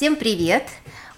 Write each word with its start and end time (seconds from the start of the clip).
Всем 0.00 0.16
привет! 0.16 0.62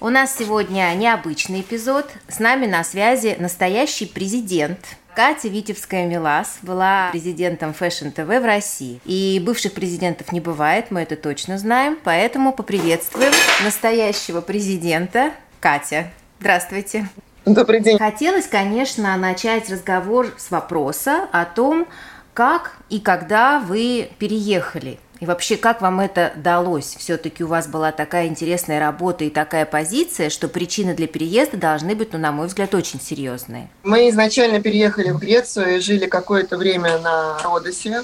У 0.00 0.08
нас 0.08 0.37
сегодня 0.37 0.92
необычный 0.96 1.60
эпизод. 1.60 2.10
С 2.26 2.40
нами 2.40 2.66
на 2.66 2.82
связи 2.82 3.37
настоящий 3.38 4.06
президент 4.06 4.80
Катя 5.15 5.47
Витебская-Милас 5.47 6.58
была 6.62 7.10
президентом 7.12 7.76
Fashion 7.79 8.12
TV 8.12 8.40
в 8.40 8.44
России. 8.44 9.01
И 9.04 9.40
бывших 9.47 9.74
президентов 9.74 10.33
не 10.33 10.40
бывает, 10.40 10.90
мы 10.90 11.03
это 11.03 11.15
точно 11.15 11.58
знаем. 11.58 11.97
Поэтому 12.03 12.53
поприветствуем 12.53 13.30
настоящего 13.62 14.40
президента 14.40 15.30
Катя. 15.60 16.10
Здравствуйте. 16.41 17.09
Добрый 17.45 17.78
день. 17.78 17.98
Хотелось, 17.98 18.48
конечно, 18.48 19.16
начать 19.16 19.71
разговор 19.71 20.35
с 20.37 20.51
вопроса 20.51 21.29
о 21.30 21.45
том, 21.45 21.87
как 22.35 22.79
и 22.88 22.99
когда 22.99 23.60
вы 23.60 24.10
переехали 24.19 24.99
и 25.23 25.25
вообще, 25.25 25.57
как 25.57 25.81
вам 25.81 26.01
это 26.01 26.33
далось? 26.35 26.97
Все-таки 26.99 27.45
у 27.45 27.47
вас 27.47 27.69
была 27.69 27.93
такая 27.93 28.27
интересная 28.27 28.80
работа 28.80 29.23
и 29.23 29.30
такая 29.30 29.65
позиция, 29.65 30.30
что 30.30 30.49
причины 30.49 30.97
для 30.97 31.07
переезда 31.07 31.57
должны 31.57 31.95
быть, 31.95 32.13
ну, 32.13 32.19
на 32.19 32.33
мой 32.33 32.49
взгляд, 32.49 32.75
очень 32.75 33.01
серьезные. 33.01 33.71
Мы 33.85 34.09
изначально 34.09 34.61
переехали 34.61 35.13
в 35.13 35.21
Грецию 35.21 35.77
и 35.77 35.79
жили 35.79 36.07
какое-то 36.07 36.57
время 36.57 36.99
на 36.99 37.39
Родосе. 37.45 38.03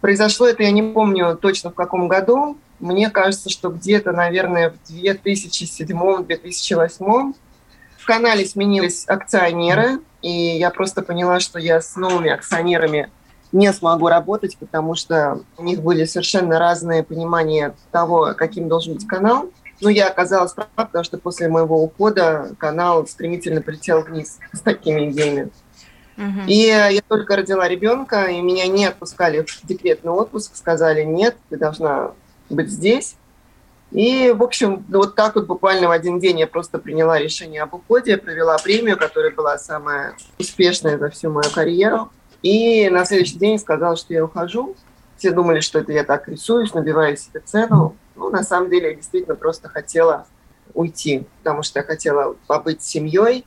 Произошло 0.00 0.46
это, 0.46 0.62
я 0.62 0.70
не 0.70 0.82
помню 0.82 1.36
точно 1.36 1.72
в 1.72 1.74
каком 1.74 2.08
году. 2.08 2.56
Мне 2.78 3.10
кажется, 3.10 3.50
что 3.50 3.68
где-то, 3.68 4.12
наверное, 4.12 4.70
в 4.70 4.76
2007-2008 4.90 7.34
в 7.98 8.06
канале 8.06 8.46
сменились 8.46 9.04
акционеры, 9.06 9.98
и 10.22 10.30
я 10.30 10.70
просто 10.70 11.02
поняла, 11.02 11.38
что 11.38 11.58
я 11.58 11.82
с 11.82 11.96
новыми 11.96 12.30
акционерами 12.30 13.10
не 13.52 13.72
смогу 13.72 14.08
работать, 14.08 14.56
потому 14.58 14.94
что 14.94 15.40
у 15.56 15.64
них 15.64 15.82
были 15.82 16.04
совершенно 16.04 16.58
разные 16.58 17.02
понимания 17.02 17.74
того, 17.90 18.34
каким 18.36 18.68
должен 18.68 18.94
быть 18.94 19.06
канал. 19.06 19.50
Но 19.80 19.88
я 19.88 20.08
оказалась 20.08 20.52
права, 20.52 20.68
потому 20.76 21.04
что 21.04 21.18
после 21.18 21.48
моего 21.48 21.82
ухода 21.82 22.54
канал 22.58 23.06
стремительно 23.06 23.62
полетел 23.62 24.02
вниз 24.02 24.38
с 24.52 24.60
такими 24.60 25.10
идеями. 25.10 25.50
И 26.46 26.66
я 26.66 27.00
только 27.08 27.34
родила 27.34 27.66
ребенка, 27.66 28.26
и 28.26 28.42
меня 28.42 28.66
не 28.66 28.84
отпускали 28.84 29.42
в 29.42 29.66
декретный 29.66 30.12
отпуск, 30.12 30.54
сказали, 30.54 31.02
нет, 31.02 31.36
ты 31.48 31.56
должна 31.56 32.12
быть 32.50 32.68
здесь. 32.68 33.16
И, 33.90 34.32
в 34.36 34.42
общем, 34.42 34.84
вот 34.88 35.16
так 35.16 35.34
вот 35.34 35.46
буквально 35.46 35.88
в 35.88 35.90
один 35.90 36.20
день 36.20 36.38
я 36.38 36.46
просто 36.46 36.78
приняла 36.78 37.18
решение 37.18 37.62
об 37.62 37.74
уходе, 37.74 38.18
провела 38.18 38.58
премию, 38.58 38.96
которая 38.96 39.32
была 39.32 39.58
самая 39.58 40.14
успешная 40.38 40.98
за 40.98 41.08
всю 41.10 41.30
мою 41.30 41.50
карьеру. 41.50 42.10
И 42.42 42.88
на 42.88 43.04
следующий 43.04 43.38
день 43.38 43.58
сказал, 43.58 43.96
что 43.96 44.12
я 44.14 44.24
ухожу. 44.24 44.76
Все 45.16 45.32
думали, 45.32 45.60
что 45.60 45.78
это 45.78 45.92
я 45.92 46.04
так 46.04 46.28
рисуюсь, 46.28 46.72
набиваю 46.72 47.16
себе 47.16 47.40
цену. 47.40 47.96
Ну, 48.16 48.30
на 48.30 48.42
самом 48.42 48.70
деле, 48.70 48.90
я 48.90 48.94
действительно 48.94 49.34
просто 49.34 49.68
хотела 49.68 50.26
уйти, 50.72 51.26
потому 51.38 51.62
что 51.62 51.80
я 51.80 51.84
хотела 51.84 52.36
побыть 52.46 52.82
с 52.82 52.86
семьей. 52.86 53.44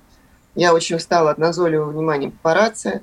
Я 0.56 0.74
очень 0.74 0.98
устала 0.98 1.32
от 1.32 1.38
назойливого 1.40 1.90
внимания 1.90 2.30
папарацци. 2.30 3.02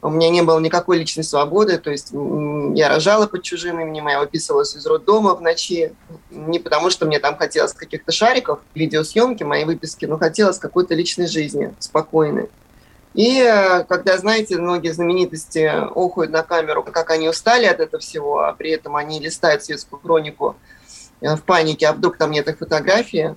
У 0.00 0.10
меня 0.10 0.28
не 0.28 0.42
было 0.42 0.60
никакой 0.60 0.98
личной 0.98 1.24
свободы, 1.24 1.78
то 1.78 1.90
есть 1.90 2.12
я 2.12 2.90
рожала 2.90 3.26
под 3.26 3.42
чужим 3.42 3.80
именем, 3.80 4.06
я 4.08 4.20
выписывалась 4.20 4.76
из 4.76 4.84
роддома 4.84 5.34
в 5.34 5.40
ночи, 5.40 5.94
не 6.30 6.58
потому 6.58 6.90
что 6.90 7.06
мне 7.06 7.18
там 7.18 7.38
хотелось 7.38 7.72
каких-то 7.72 8.12
шариков, 8.12 8.58
видеосъемки, 8.74 9.44
моей 9.44 9.64
выписки, 9.64 10.04
но 10.04 10.18
хотелось 10.18 10.58
какой-то 10.58 10.94
личной 10.94 11.26
жизни, 11.26 11.74
спокойной. 11.78 12.50
И 13.14 13.40
э, 13.40 13.84
когда, 13.84 14.18
знаете, 14.18 14.58
многие 14.58 14.92
знаменитости 14.92 15.60
охуют 15.60 16.32
на 16.32 16.42
камеру, 16.42 16.82
как 16.82 17.10
они 17.10 17.28
устали 17.28 17.64
от 17.64 17.78
этого 17.78 18.00
всего, 18.00 18.40
а 18.40 18.52
при 18.52 18.70
этом 18.70 18.96
они 18.96 19.20
листают 19.20 19.62
светскую 19.62 20.00
хронику 20.00 20.56
э, 21.20 21.36
в 21.36 21.42
панике, 21.42 21.86
а 21.86 21.92
вдруг 21.92 22.16
там 22.16 22.32
нет 22.32 22.48
их 22.48 22.58
фотографии, 22.58 23.36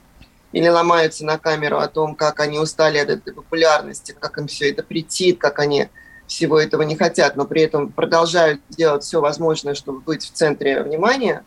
или 0.52 0.68
ломаются 0.68 1.26
на 1.26 1.38
камеру 1.38 1.78
о 1.78 1.88
том, 1.88 2.16
как 2.16 2.40
они 2.40 2.58
устали 2.58 2.98
от 2.98 3.10
этой 3.10 3.34
популярности, 3.34 4.16
как 4.20 4.40
им 4.40 4.48
все 4.48 4.72
это 4.72 4.82
претит, 4.82 5.40
как 5.40 5.60
они 5.60 5.90
всего 6.26 6.60
этого 6.60 6.82
не 6.82 6.96
хотят, 6.96 7.36
но 7.36 7.46
при 7.46 7.62
этом 7.62 7.92
продолжают 7.92 8.62
делать 8.70 9.04
все 9.04 9.22
возможное, 9.22 9.76
чтобы 9.76 10.00
быть 10.00 10.24
в 10.24 10.32
центре 10.32 10.82
внимания. 10.82 11.44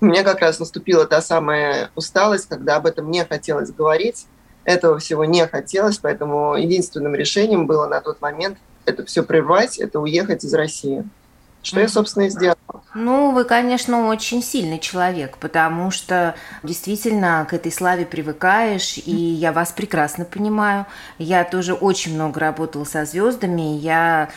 У 0.00 0.06
меня 0.06 0.22
как 0.22 0.40
раз 0.40 0.60
наступила 0.60 1.06
та 1.06 1.20
самая 1.20 1.90
усталость, 1.96 2.48
когда 2.48 2.76
об 2.76 2.86
этом 2.86 3.10
не 3.10 3.24
хотелось 3.24 3.70
говорить, 3.70 4.26
этого 4.64 4.98
всего 4.98 5.24
не 5.24 5.46
хотелось, 5.46 5.98
поэтому 5.98 6.54
единственным 6.56 7.14
решением 7.14 7.66
было 7.66 7.86
на 7.86 8.00
тот 8.00 8.20
момент 8.20 8.58
это 8.86 9.04
все 9.04 9.22
прервать, 9.22 9.78
это 9.78 10.00
уехать 10.00 10.44
из 10.44 10.54
России. 10.54 11.04
Что 11.62 11.80
я, 11.80 11.88
собственно, 11.88 12.24
и 12.24 12.30
сделала. 12.30 12.58
Ну, 12.94 13.32
вы, 13.32 13.44
конечно, 13.44 14.06
очень 14.06 14.40
сильный 14.40 14.78
человек, 14.78 15.38
потому 15.38 15.90
что 15.90 16.36
действительно 16.62 17.44
к 17.50 17.52
этой 17.52 17.72
славе 17.72 18.06
привыкаешь, 18.06 18.98
и 18.98 19.10
я 19.10 19.50
вас 19.50 19.72
прекрасно 19.72 20.24
понимаю. 20.24 20.86
Я 21.18 21.42
тоже 21.42 21.74
очень 21.74 22.14
много 22.14 22.38
работала 22.38 22.84
со 22.84 23.04
звездами. 23.04 23.76
Я 23.78 24.28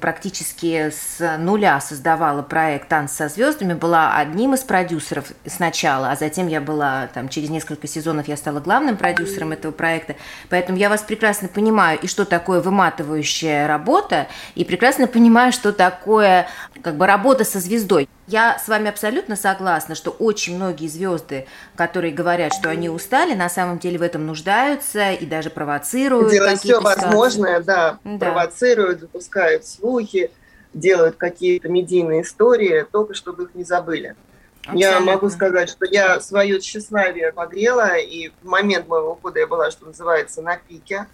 практически 0.00 0.90
с 0.90 1.36
нуля 1.38 1.78
создавала 1.80 2.40
проект 2.40 2.88
«Танц 2.88 3.12
со 3.12 3.28
звездами», 3.28 3.74
была 3.74 4.16
одним 4.16 4.54
из 4.54 4.60
продюсеров 4.60 5.26
сначала, 5.44 6.10
а 6.10 6.16
затем 6.16 6.48
я 6.48 6.62
была, 6.62 7.08
там, 7.12 7.28
через 7.28 7.50
несколько 7.50 7.86
сезонов 7.86 8.28
я 8.28 8.38
стала 8.38 8.60
главным 8.60 8.96
продюсером 8.96 9.52
этого 9.52 9.72
проекта. 9.72 10.16
Поэтому 10.48 10.78
я 10.78 10.88
вас 10.88 11.02
прекрасно 11.02 11.48
понимаю, 11.48 11.98
и 12.00 12.06
что 12.06 12.24
такое 12.24 12.60
выматывающая 12.60 13.68
работа, 13.68 14.26
и 14.54 14.64
прекрасно 14.64 15.06
понимаю, 15.06 15.52
что 15.52 15.72
такое 15.74 16.46
как 16.82 16.96
бы 16.96 17.06
работа 17.06 17.44
со 17.44 17.60
звездой. 17.60 17.89
Я 18.26 18.58
с 18.58 18.68
вами 18.68 18.88
абсолютно 18.88 19.36
согласна, 19.36 19.94
что 19.94 20.10
очень 20.10 20.56
многие 20.56 20.86
звезды, 20.86 21.46
которые 21.74 22.12
говорят, 22.12 22.52
что 22.54 22.70
они 22.70 22.88
устали, 22.88 23.34
на 23.34 23.48
самом 23.48 23.78
деле 23.78 23.98
в 23.98 24.02
этом 24.02 24.26
нуждаются 24.26 25.12
и 25.12 25.26
даже 25.26 25.50
провоцируют. 25.50 26.30
Делают 26.30 26.60
все 26.60 26.80
возможное, 26.80 27.60
да, 27.60 27.98
да, 28.04 28.18
провоцируют, 28.18 29.00
запускают 29.00 29.66
слухи, 29.66 30.30
делают 30.74 31.16
какие-то 31.16 31.68
медийные 31.68 32.22
истории, 32.22 32.86
только 32.90 33.14
чтобы 33.14 33.44
их 33.44 33.54
не 33.54 33.64
забыли. 33.64 34.14
Абсолютно. 34.60 34.78
Я 34.78 35.00
могу 35.00 35.30
сказать, 35.30 35.68
что 35.68 35.86
я 35.86 36.20
свое 36.20 36.60
тщеславие 36.60 37.32
погрела, 37.32 37.96
и 37.96 38.30
в 38.42 38.46
момент 38.46 38.86
моего 38.88 39.12
ухода 39.12 39.40
я 39.40 39.46
была, 39.46 39.70
что 39.70 39.86
называется, 39.86 40.42
на 40.42 40.56
пике. 40.56 41.06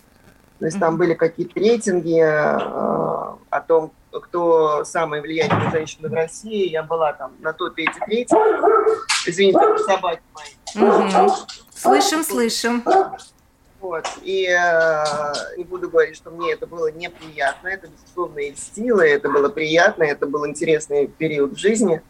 То 0.59 0.65
есть 0.65 0.77
mm-hmm. 0.77 0.81
там 0.81 0.97
были 0.97 1.15
какие-то 1.15 1.59
рейтинги 1.61 2.21
э, 2.21 2.27
о 2.27 3.61
том, 3.67 3.93
кто 4.21 4.85
самая 4.85 5.23
влиятельная 5.23 5.71
женщина 5.71 6.09
в 6.09 6.13
России. 6.13 6.69
Я 6.69 6.83
была 6.83 7.13
там 7.13 7.33
на 7.41 7.53
топе 7.53 7.85
этих 7.85 8.07
рейтингов. 8.07 9.07
Извините, 9.27 9.79
собаки 9.85 10.23
мои. 10.35 10.89
Угу. 10.89 11.33
Слышим, 11.75 12.23
слышим. 12.23 12.85
Вот. 13.81 14.07
И 14.23 14.47
э, 14.49 15.05
не 15.57 15.65
буду 15.65 15.89
говорить, 15.89 16.17
что 16.17 16.31
мне 16.31 16.53
это 16.53 16.67
было 16.67 16.91
неприятно. 16.91 17.69
Это, 17.69 17.89
безусловно, 17.89 18.39
и 18.41 18.53
льстило, 18.53 19.01
это 19.01 19.29
было 19.29 19.49
приятно, 19.49 20.03
это 20.05 20.27
был 20.27 20.47
интересный 20.47 21.07
период 21.07 21.53
в 21.53 21.59
жизни. 21.59 22.03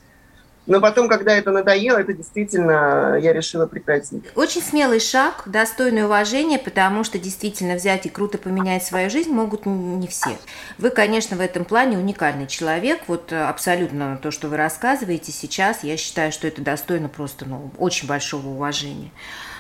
Но 0.66 0.81
потом, 0.81 1.09
когда 1.09 1.32
это 1.34 1.53
надоело, 1.53 1.99
это 1.99 2.12
действительно 2.12 3.16
я 3.21 3.32
решила 3.32 3.66
прекратить. 3.66 4.25
Очень 4.34 4.62
смелый 4.62 4.99
шаг, 4.99 5.44
достойное 5.47 6.06
уважения, 6.06 6.59
потому 6.59 7.04
что 7.04 7.19
действительно 7.19 7.75
взять 7.75 8.06
и 8.06 8.09
круто 8.09 8.37
поменять 8.37 8.84
свою 8.84 9.09
жизнь 9.09 9.31
могут 9.31 9.65
не 9.65 10.09
все. 10.09 10.37
Вы, 10.78 10.91
конечно, 10.91 11.37
в 11.37 11.41
этом 11.41 11.65
плане 11.65 11.99
уникальный 11.99 12.49
человек. 12.49 13.00
Вот 13.06 13.32
э, 13.32 13.44
абсолютно 13.44 14.19
то, 14.21 14.31
что 14.31 14.49
вы 14.49 14.56
рассказываете 14.56 15.31
сейчас, 15.31 15.84
я 15.84 15.97
считаю, 15.97 16.32
что 16.32 16.49
это 16.49 16.62
достойно 16.62 17.09
просто 17.09 17.44
ну, 17.44 17.71
очень 17.78 18.09
большого 18.09 18.48
уважения. 18.48 19.10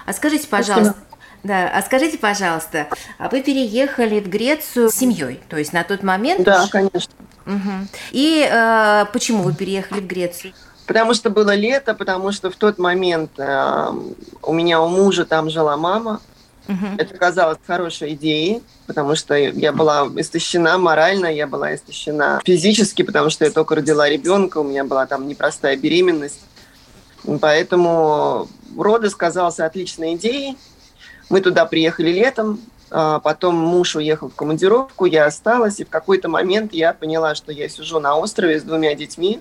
А 0.06 0.12
скажите, 0.12 0.48
пожалуйста, 0.48 0.96
Да, 1.44 1.70
а 1.72 1.82
скажите, 1.82 2.18
пожалуйста, 2.18 2.88
а 3.18 3.28
вы 3.28 3.42
переехали 3.42 4.18
в 4.20 4.28
Грецию 4.28 4.90
с 4.90 4.94
семьей, 4.94 5.40
то 5.48 5.56
есть 5.56 5.72
на 5.72 5.84
тот 5.84 6.02
момент? 6.02 6.42
Да, 6.42 6.66
конечно. 6.70 7.12
Угу. 7.46 7.88
И 8.10 8.48
э, 8.50 9.04
почему 9.12 9.42
вы 9.42 9.54
переехали 9.54 10.00
в 10.00 10.06
Грецию? 10.06 10.52
Потому 10.86 11.14
что 11.14 11.30
было 11.30 11.54
лето, 11.54 11.94
потому 11.94 12.32
что 12.32 12.50
в 12.50 12.56
тот 12.56 12.78
момент 12.78 13.32
э, 13.38 13.92
у 14.42 14.52
меня 14.52 14.80
у 14.80 14.88
мужа 14.88 15.24
там 15.24 15.50
жила 15.50 15.76
мама. 15.76 16.20
Угу. 16.68 16.86
Это 16.98 17.16
казалось 17.16 17.58
хорошей 17.66 18.14
идеей, 18.14 18.62
потому 18.86 19.14
что 19.14 19.34
я 19.34 19.72
была 19.72 20.08
истощена 20.16 20.78
морально, 20.78 21.26
я 21.26 21.46
была 21.46 21.74
истощена 21.74 22.40
физически, 22.44 23.02
потому 23.02 23.30
что 23.30 23.44
я 23.44 23.50
только 23.50 23.76
родила 23.76 24.08
ребенка, 24.08 24.58
у 24.58 24.64
меня 24.64 24.84
была 24.84 25.06
там 25.06 25.28
непростая 25.28 25.76
беременность. 25.76 26.40
Поэтому 27.40 28.48
роды 28.76 29.10
сказался 29.10 29.64
отличной 29.64 30.14
идеей. 30.14 30.56
Мы 31.28 31.40
туда 31.40 31.66
приехали 31.66 32.12
летом, 32.12 32.60
а 32.90 33.18
потом 33.18 33.56
муж 33.56 33.96
уехал 33.96 34.28
в 34.28 34.34
командировку, 34.34 35.06
я 35.06 35.26
осталась, 35.26 35.80
и 35.80 35.84
в 35.84 35.88
какой-то 35.88 36.28
момент 36.28 36.72
я 36.72 36.92
поняла, 36.92 37.34
что 37.34 37.50
я 37.50 37.68
сижу 37.68 37.98
на 37.98 38.16
острове 38.16 38.60
с 38.60 38.62
двумя 38.62 38.94
детьми, 38.94 39.40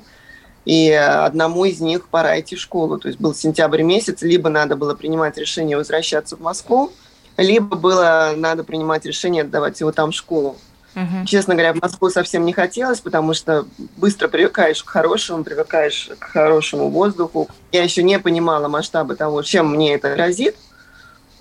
и 0.66 0.92
одному 0.92 1.66
из 1.66 1.80
них 1.80 2.08
пора 2.08 2.40
идти 2.40 2.56
в 2.56 2.60
школу. 2.60 2.98
То 2.98 3.08
есть 3.08 3.20
был 3.20 3.34
сентябрь 3.34 3.84
месяц, 3.84 4.22
либо 4.22 4.50
надо 4.50 4.76
было 4.76 4.96
принимать 4.96 5.38
решение 5.38 5.78
возвращаться 5.78 6.36
в 6.36 6.42
Москву, 6.42 6.92
либо 7.38 7.76
было 7.76 8.34
надо 8.36 8.64
принимать 8.64 9.06
решение 9.06 9.44
отдавать 9.44 9.80
его 9.80 9.92
там 9.92 10.12
в 10.12 10.16
школу. 10.16 10.58
Угу. 10.96 11.26
Честно 11.26 11.56
говоря, 11.56 11.74
в 11.74 11.82
Москву 11.82 12.10
совсем 12.10 12.46
не 12.46 12.54
хотелось, 12.54 13.02
потому 13.02 13.34
что 13.34 13.66
быстро 13.98 14.28
привыкаешь 14.28 14.82
к 14.82 14.88
хорошему, 14.88 15.44
привыкаешь 15.44 16.10
к 16.18 16.24
хорошему 16.24 16.90
воздуху. 16.90 17.50
Я 17.72 17.84
еще 17.84 18.02
не 18.02 18.18
понимала 18.18 18.68
масштаба 18.70 19.16
того, 19.16 19.44
чем 19.44 19.72
мне 19.72 19.96
это 19.96 20.14
грозит. 20.14 20.56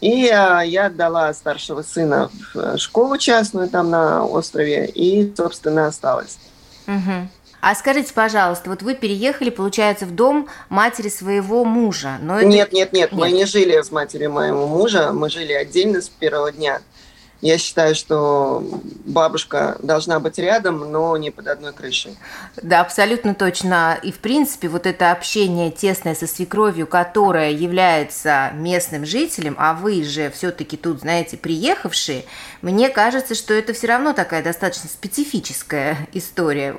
И 0.01 0.29
а, 0.29 0.61
я 0.63 0.87
отдала 0.87 1.33
старшего 1.33 1.83
сына 1.83 2.29
в 2.53 2.59
э, 2.59 2.77
школу 2.79 3.17
частную 3.17 3.71
там 3.71 3.91
на 3.91 4.27
острове 4.27 4.87
и, 4.87 5.33
собственно, 5.35 5.87
осталась. 5.87 6.37
Угу. 6.87 7.29
А 7.67 7.75
скажите, 7.75 8.13
пожалуйста, 8.13 8.69
вот 8.69 8.83
вы 8.83 8.95
переехали, 8.95 9.49
получается, 9.49 10.05
в 10.05 10.15
дом 10.15 10.51
матери 10.69 11.09
своего 11.09 11.65
мужа. 11.65 12.19
Но 12.21 12.37
это... 12.37 12.45
Нет, 12.45 12.75
нет, 12.75 12.93
нет, 12.93 13.11
нет, 13.11 13.19
мы 13.19 13.31
не 13.31 13.47
жили 13.47 13.81
с 13.81 13.91
матерью 13.91 14.33
моего 14.33 14.67
мужа, 14.67 15.15
мы 15.15 15.31
жили 15.31 15.55
отдельно 15.55 16.03
с 16.03 16.11
первого 16.11 16.53
дня. 16.53 16.83
Я 17.41 17.59
считаю, 17.59 17.95
что 17.95 18.65
бабушка 19.05 19.77
должна 19.83 20.19
быть 20.19 20.39
рядом, 20.39 20.91
но 20.91 21.17
не 21.19 21.31
под 21.31 21.49
одной 21.49 21.73
крышей. 21.73 22.17
Да, 22.63 22.81
абсолютно 22.81 23.35
точно. 23.35 23.99
И, 24.03 24.13
в 24.13 24.19
принципе, 24.19 24.69
вот 24.69 24.87
это 24.87 25.13
общение 25.13 25.71
тесное 25.71 26.15
со 26.15 26.27
свекровью, 26.27 26.87
которая 26.87 27.51
является 27.51 28.51
местным 28.55 29.05
жителем, 29.05 29.57
а 29.59 29.75
вы 29.75 30.05
же 30.05 30.31
все-таки 30.31 30.77
тут, 30.79 31.01
знаете, 31.01 31.37
приехавшие, 31.37 32.25
мне 32.63 32.89
кажется, 32.89 33.35
что 33.35 33.53
это 33.53 33.75
все 33.75 33.89
равно 33.89 34.15
такая 34.15 34.43
достаточно 34.43 34.89
специфическая 34.89 36.09
история. 36.15 36.77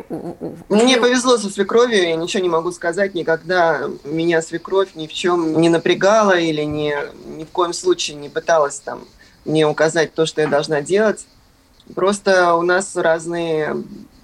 Мне 0.69 0.97
повезло 0.97 1.37
со 1.37 1.49
свекровью, 1.49 2.01
я 2.09 2.15
ничего 2.15 2.41
не 2.41 2.49
могу 2.49 2.71
сказать. 2.71 3.13
Никогда 3.13 3.81
меня 4.03 4.41
свекровь 4.41 4.95
ни 4.95 5.05
в 5.05 5.13
чем 5.13 5.61
не 5.61 5.69
напрягала 5.69 6.39
или 6.39 6.63
ни, 6.63 6.95
ни 7.37 7.43
в 7.43 7.49
коем 7.49 7.73
случае 7.73 8.17
не 8.17 8.29
пыталась 8.29 8.79
там 8.79 9.05
мне 9.45 9.67
указать 9.67 10.13
то, 10.13 10.25
что 10.25 10.41
я 10.41 10.47
должна 10.47 10.81
делать. 10.81 11.25
Просто 11.93 12.55
у 12.55 12.63
нас 12.63 12.95
разные 12.95 13.75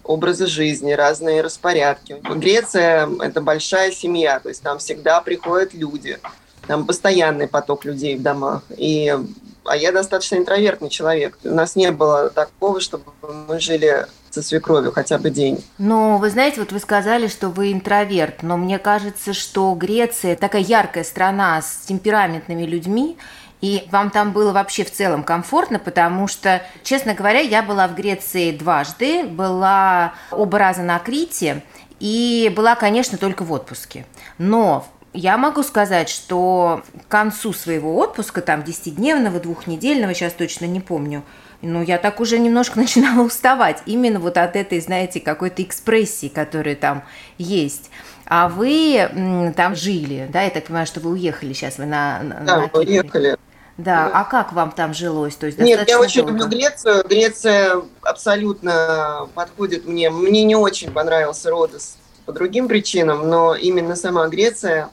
образы 0.03 0.47
жизни, 0.47 0.91
разные 0.91 1.41
распорядки. 1.41 2.18
Греция– 2.35 3.09
это 3.21 3.41
большая 3.41 3.91
семья, 3.91 4.39
то 4.39 4.50
есть 4.50 4.62
там 4.62 4.79
всегда 4.79 5.21
приходят 5.21 5.73
люди, 5.73 6.19
там 6.68 6.85
постоянный 6.85 7.47
поток 7.47 7.85
людей 7.85 8.18
в 8.18 8.21
домах. 8.21 8.63
И, 8.77 9.15
а 9.63 9.75
я 9.75 9.91
достаточно 9.91 10.38
интровертный 10.38 10.89
человек. 10.89 11.38
У 11.44 11.50
нас 11.50 11.75
не 11.75 11.91
было 11.91 12.29
такого, 12.29 12.81
чтобы 12.81 13.06
мы 13.47 13.59
жили 13.59 14.07
со 14.31 14.41
свекровью 14.41 14.91
хотя 14.91 15.18
бы 15.18 15.29
день. 15.29 15.63
Но 15.77 16.18
вы 16.18 16.29
знаете, 16.29 16.62
вот 16.62 16.71
вы 16.71 16.79
сказали, 16.79 17.27
что 17.27 17.50
вы 17.50 17.73
интроверт, 17.73 18.44
но 18.44 18.57
мне 18.57 18.79
кажется, 18.79 19.33
что 19.33 19.73
Греция 19.75 20.35
такая 20.35 20.62
яркая 20.62 21.03
страна 21.03 21.62
с 21.62 21.85
темпераментными 21.85 22.63
людьми, 22.63 23.18
и 23.61 23.87
вам 23.91 24.09
там 24.09 24.31
было 24.31 24.51
вообще 24.51 24.83
в 24.83 24.91
целом 24.91 25.23
комфортно, 25.23 25.79
потому 25.79 26.27
что, 26.27 26.63
честно 26.83 27.13
говоря, 27.13 27.39
я 27.39 27.61
была 27.61 27.87
в 27.87 27.95
Греции 27.95 28.51
дважды, 28.51 29.23
была 29.23 30.13
оба 30.31 30.57
раза 30.57 30.81
на 30.81 30.97
Крите, 30.99 31.63
и 31.99 32.51
была, 32.55 32.75
конечно, 32.75 33.17
только 33.17 33.43
в 33.43 33.51
отпуске. 33.51 34.05
Но 34.39 34.87
я 35.13 35.37
могу 35.37 35.61
сказать, 35.61 36.09
что 36.09 36.81
к 37.07 37.11
концу 37.11 37.53
своего 37.53 37.97
отпуска, 37.97 38.41
там, 38.41 38.61
10-дневного, 38.61 39.39
двухнедельного, 39.39 40.13
сейчас 40.15 40.33
точно 40.33 40.65
не 40.65 40.79
помню, 40.79 41.23
ну, 41.61 41.83
я 41.83 41.99
так 41.99 42.19
уже 42.19 42.39
немножко 42.39 42.79
начинала 42.79 43.23
уставать 43.23 43.83
именно 43.85 44.19
вот 44.19 44.37
от 44.37 44.55
этой, 44.55 44.81
знаете, 44.81 45.19
какой-то 45.19 45.61
экспрессии, 45.61 46.27
которая 46.27 46.75
там 46.75 47.03
есть. 47.37 47.91
А 48.25 48.47
вы 48.47 49.53
там 49.55 49.75
жили, 49.75 50.27
да, 50.31 50.43
я 50.43 50.49
так 50.49 50.65
понимаю, 50.65 50.87
что 50.87 51.01
вы 51.01 51.11
уехали 51.11 51.53
сейчас, 51.53 51.77
вы 51.77 51.85
на... 51.85 52.21
Да, 52.45 52.69
на 52.73 52.79
уехали. 52.79 53.37
Да, 53.77 54.12
а 54.13 54.25
как 54.25 54.53
вам 54.53 54.71
там 54.71 54.94
жилось? 54.94 55.35
То 55.35 55.47
есть 55.47 55.57
Нет, 55.57 55.88
я 55.88 56.00
очень 56.00 56.21
долго? 56.21 56.44
люблю 56.44 56.47
Грецию. 56.47 57.03
Греция 57.07 57.81
абсолютно 58.01 59.29
подходит 59.33 59.85
мне. 59.85 60.09
Мне 60.09 60.44
не 60.44 60.56
очень 60.56 60.91
понравился 60.91 61.50
Родос 61.50 61.97
по 62.25 62.33
другим 62.33 62.68
причинам, 62.68 63.29
но 63.29 63.56
именно 63.56 63.95
сама 63.95 64.27
Греция 64.27 64.89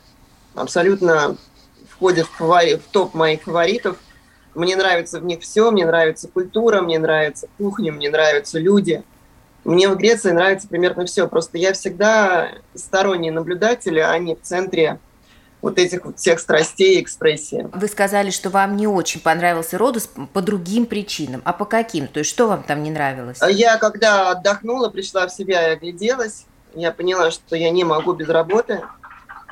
абсолютно 0.54 1.36
входит 1.88 2.26
в, 2.26 2.30
фавори, 2.30 2.76
в 2.76 2.84
топ 2.90 3.14
моих 3.14 3.42
фаворитов. 3.42 3.96
Мне 4.54 4.76
нравится 4.76 5.20
в 5.20 5.24
них 5.24 5.40
все, 5.40 5.70
мне 5.70 5.84
нравится 5.84 6.28
культура, 6.28 6.80
мне 6.80 6.98
нравится 6.98 7.48
кухня, 7.58 7.92
мне 7.92 8.10
нравятся 8.10 8.58
люди. 8.58 9.02
Мне 9.64 9.88
в 9.88 9.96
Греции 9.96 10.30
нравится 10.30 10.66
примерно 10.68 11.04
все. 11.04 11.28
Просто 11.28 11.58
я 11.58 11.74
всегда 11.74 12.52
сторонний 12.74 13.30
наблюдатель, 13.30 14.00
а 14.00 14.16
не 14.18 14.34
в 14.34 14.42
центре 14.42 14.98
вот 15.60 15.78
этих 15.78 16.04
вот 16.04 16.18
всех 16.18 16.38
страстей 16.38 16.98
и 16.98 17.02
экспрессии. 17.02 17.68
Вы 17.72 17.88
сказали, 17.88 18.30
что 18.30 18.50
вам 18.50 18.76
не 18.76 18.86
очень 18.86 19.20
понравился 19.20 19.78
Родос 19.78 20.08
по 20.32 20.40
другим 20.40 20.86
причинам. 20.86 21.42
А 21.44 21.52
по 21.52 21.64
каким? 21.64 22.06
То 22.06 22.20
есть 22.20 22.30
что 22.30 22.46
вам 22.46 22.62
там 22.62 22.82
не 22.82 22.90
нравилось? 22.90 23.40
Я 23.48 23.76
когда 23.78 24.30
отдохнула, 24.30 24.88
пришла 24.88 25.26
в 25.26 25.32
себя 25.32 25.70
и 25.70 25.72
огляделась, 25.74 26.46
я 26.74 26.92
поняла, 26.92 27.30
что 27.30 27.56
я 27.56 27.70
не 27.70 27.84
могу 27.84 28.12
без 28.12 28.28
работы. 28.28 28.82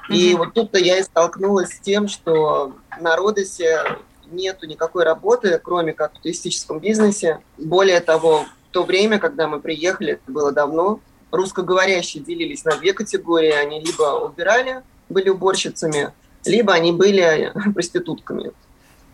И 0.09 0.33
mm 0.33 0.37
вот 0.37 0.55
тут-то 0.55 0.79
я 0.79 0.99
и 0.99 1.03
столкнулась 1.03 1.71
с 1.71 1.81
тем, 1.81 2.07
что 2.07 2.77
на 3.01 3.17
Родосе 3.17 3.83
нету 4.31 4.67
никакой 4.67 5.05
работы, 5.05 5.61
кроме 5.63 5.93
как 5.93 6.15
в 6.15 6.21
туристическом 6.21 6.79
бизнесе. 6.79 7.41
Более 7.59 8.01
того, 8.01 8.45
в 8.69 8.73
то 8.73 8.85
время, 8.85 9.19
когда 9.19 9.49
мы 9.49 9.61
приехали, 9.61 10.13
это 10.13 10.31
было 10.31 10.53
давно, 10.53 11.01
русскоговорящие 11.33 12.23
делились 12.23 12.65
на 12.65 12.77
две 12.77 12.93
категории. 12.93 13.51
Они 13.51 13.81
либо 13.81 14.25
убирали 14.25 14.83
были 15.09 15.29
уборщицами, 15.29 16.13
либо 16.45 16.73
они 16.73 16.93
были 16.93 17.53
проститутками. 17.75 18.53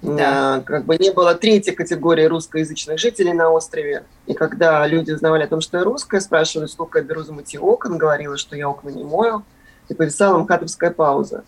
Да. 0.02 0.62
Как 0.66 0.84
бы 0.84 0.96
не 0.98 1.12
было 1.12 1.34
третьей 1.34 1.74
категории 1.74 2.24
русскоязычных 2.24 2.98
жителей 2.98 3.32
на 3.32 3.50
острове. 3.50 4.04
И 4.26 4.34
когда 4.34 4.84
люди 4.86 5.12
узнавали 5.12 5.44
о 5.44 5.46
том, 5.46 5.60
что 5.60 5.78
я 5.78 5.84
русская, 5.84 6.20
спрашивали, 6.20 6.66
сколько 6.66 6.98
я 6.98 7.04
беру 7.04 7.22
за 7.22 7.32
мытье 7.32 7.60
окон, 7.60 7.98
говорила, 7.98 8.36
что 8.36 8.56
я 8.56 8.68
окна 8.68 8.90
не 8.90 9.04
мою, 9.04 9.44
и 9.88 9.94
повисала 9.94 10.38
МХАТовская 10.38 10.90
пауза. 10.90 11.44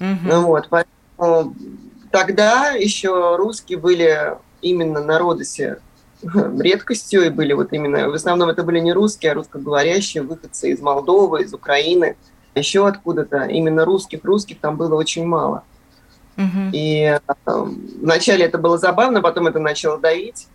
Угу. 0.00 0.18
Ну, 0.24 0.46
вот, 0.46 0.68
поэтому 0.70 1.54
тогда 2.10 2.70
еще 2.70 3.36
русские 3.36 3.78
были 3.78 4.38
именно 4.62 5.04
на 5.04 5.18
Родосе 5.18 5.78
редкостью, 6.22 7.26
и 7.26 7.28
были 7.28 7.52
вот 7.52 7.74
именно, 7.74 8.08
в 8.08 8.14
основном 8.14 8.48
это 8.48 8.62
были 8.62 8.80
не 8.80 8.94
русские, 8.94 9.32
а 9.32 9.34
русскоговорящие, 9.34 10.22
выходцы 10.22 10.70
из 10.70 10.80
Молдовы, 10.80 11.42
из 11.42 11.52
Украины– 11.52 12.16
еще 12.54 12.86
откуда-то. 12.86 13.44
Именно 13.44 13.84
русских-русских 13.84 14.60
там 14.60 14.76
было 14.76 14.94
очень 14.94 15.26
мало. 15.26 15.64
Угу. 16.36 16.70
И 16.72 17.18
э, 17.18 17.66
вначале 18.00 18.44
это 18.44 18.58
было 18.58 18.78
забавно, 18.78 19.20
потом 19.20 19.46
это 19.46 19.58
начало 19.58 19.98
давить. 19.98 20.48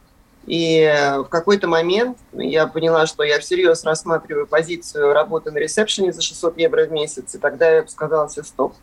И 0.48 0.90
в 1.18 1.26
какой-то 1.26 1.68
момент 1.68 2.18
я 2.32 2.68
поняла, 2.68 3.06
что 3.06 3.24
я 3.24 3.38
всерьез 3.40 3.84
рассматриваю 3.84 4.48
позицию 4.48 5.12
работы 5.12 5.52
на 5.52 5.58
ресепшене 5.58 6.14
за 6.14 6.22
600 6.22 6.58
евро 6.58 6.86
в 6.86 6.92
месяц. 6.92 7.36
И 7.36 7.38
тогда 7.38 7.70
я 7.70 7.88
сказала 7.88 8.30
себе, 8.30 8.44
стоп, 8.44 8.74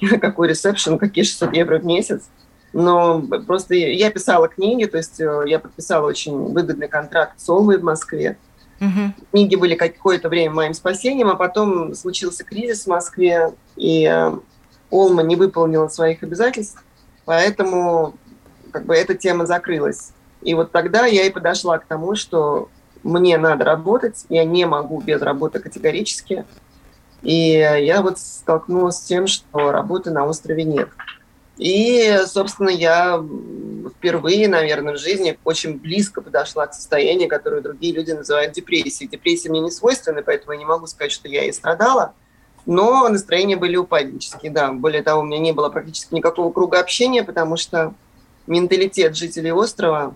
какой 0.20 0.48
ресепшн, 0.48 0.96
какие 0.96 1.24
600 1.24 1.54
евро 1.54 1.78
в 1.78 1.84
месяц? 1.84 2.28
Но 2.72 3.20
просто 3.46 3.74
я 3.74 4.10
писала 4.10 4.46
книги, 4.46 4.84
то 4.84 4.96
есть 4.96 5.20
э, 5.20 5.42
я 5.46 5.58
подписала 5.58 6.06
очень 6.06 6.36
выгодный 6.52 6.86
контракт 6.86 7.40
с 7.40 7.48
Олвой 7.48 7.78
в 7.78 7.82
Москве. 7.82 8.38
Угу. 8.80 9.26
Книги 9.32 9.56
были 9.56 9.74
какое-то 9.74 10.28
время 10.28 10.54
моим 10.54 10.74
спасением, 10.74 11.28
а 11.28 11.36
потом 11.36 11.94
случился 11.94 12.44
кризис 12.44 12.84
в 12.84 12.88
Москве, 12.88 13.52
и 13.76 14.04
э, 14.06 14.32
Олма 14.90 15.22
не 15.22 15.36
выполнила 15.36 15.88
своих 15.88 16.22
обязательств, 16.22 16.82
поэтому 17.26 18.14
как 18.72 18.86
бы 18.86 18.94
эта 18.94 19.14
тема 19.14 19.46
закрылась. 19.46 20.12
И 20.40 20.54
вот 20.54 20.72
тогда 20.72 21.04
я 21.04 21.24
и 21.24 21.30
подошла 21.30 21.78
к 21.78 21.84
тому, 21.84 22.14
что 22.14 22.70
мне 23.02 23.36
надо 23.38 23.64
работать, 23.64 24.24
я 24.28 24.44
не 24.44 24.64
могу 24.64 25.00
без 25.00 25.20
работы 25.20 25.58
категорически. 25.58 26.44
И 27.22 27.50
я 27.50 28.00
вот 28.00 28.18
столкнулась 28.18 28.96
с 28.96 29.02
тем, 29.02 29.26
что 29.26 29.72
работы 29.72 30.10
на 30.10 30.24
острове 30.24 30.64
нет. 30.64 30.88
И, 31.60 32.18
собственно, 32.26 32.70
я 32.70 33.22
впервые, 33.98 34.48
наверное, 34.48 34.94
в 34.94 34.98
жизни 34.98 35.38
очень 35.44 35.78
близко 35.78 36.22
подошла 36.22 36.66
к 36.66 36.72
состоянию, 36.72 37.28
которое 37.28 37.60
другие 37.60 37.92
люди 37.92 38.12
называют 38.12 38.54
депрессией. 38.54 39.10
Депрессия 39.10 39.50
мне 39.50 39.60
не 39.60 39.70
свойственна, 39.70 40.22
поэтому 40.22 40.52
я 40.52 40.58
не 40.58 40.64
могу 40.64 40.86
сказать, 40.86 41.12
что 41.12 41.28
я 41.28 41.44
и 41.44 41.52
страдала. 41.52 42.14
Но 42.64 43.06
настроения 43.10 43.56
были 43.56 43.76
упаднические, 43.76 44.50
да. 44.50 44.72
Более 44.72 45.02
того, 45.02 45.20
у 45.20 45.24
меня 45.24 45.38
не 45.38 45.52
было 45.52 45.68
практически 45.68 46.14
никакого 46.14 46.50
круга 46.50 46.80
общения, 46.80 47.22
потому 47.22 47.58
что 47.58 47.92
менталитет 48.46 49.14
жителей 49.14 49.52
острова, 49.52 50.14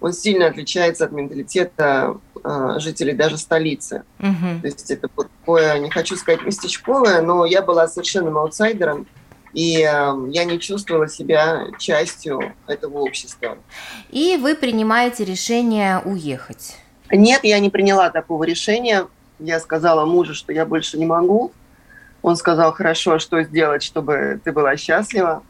он 0.00 0.12
сильно 0.12 0.46
отличается 0.46 1.06
от 1.06 1.12
менталитета 1.12 2.18
э, 2.44 2.74
жителей 2.78 3.14
даже 3.14 3.36
столицы. 3.36 4.04
Угу. 4.20 4.60
То 4.60 4.66
есть 4.66 4.90
это 4.92 5.08
такое, 5.08 5.78
не 5.80 5.90
хочу 5.90 6.14
сказать 6.14 6.44
местечковое, 6.44 7.20
но 7.20 7.44
я 7.46 7.62
была 7.62 7.88
совершенным 7.88 8.38
аутсайдером, 8.38 9.08
и 9.54 9.78
э, 9.78 10.14
я 10.30 10.44
не 10.44 10.58
чувствовала 10.58 11.08
себя 11.08 11.66
частью 11.78 12.54
этого 12.66 12.98
общества. 12.98 13.56
И 14.10 14.36
вы 14.40 14.54
принимаете 14.54 15.24
решение 15.24 16.00
уехать? 16.04 16.76
Нет, 17.10 17.40
я 17.44 17.58
не 17.60 17.70
приняла 17.70 18.10
такого 18.10 18.44
решения. 18.44 19.06
Я 19.38 19.60
сказала 19.60 20.04
мужу, 20.04 20.34
что 20.34 20.52
я 20.52 20.66
больше 20.66 20.98
не 20.98 21.06
могу. 21.06 21.52
Он 22.22 22.36
сказал, 22.36 22.72
хорошо, 22.72 23.14
а 23.14 23.18
что 23.18 23.42
сделать, 23.42 23.82
чтобы 23.82 24.40
ты 24.42 24.52
была 24.52 24.76
счастлива? 24.76 25.42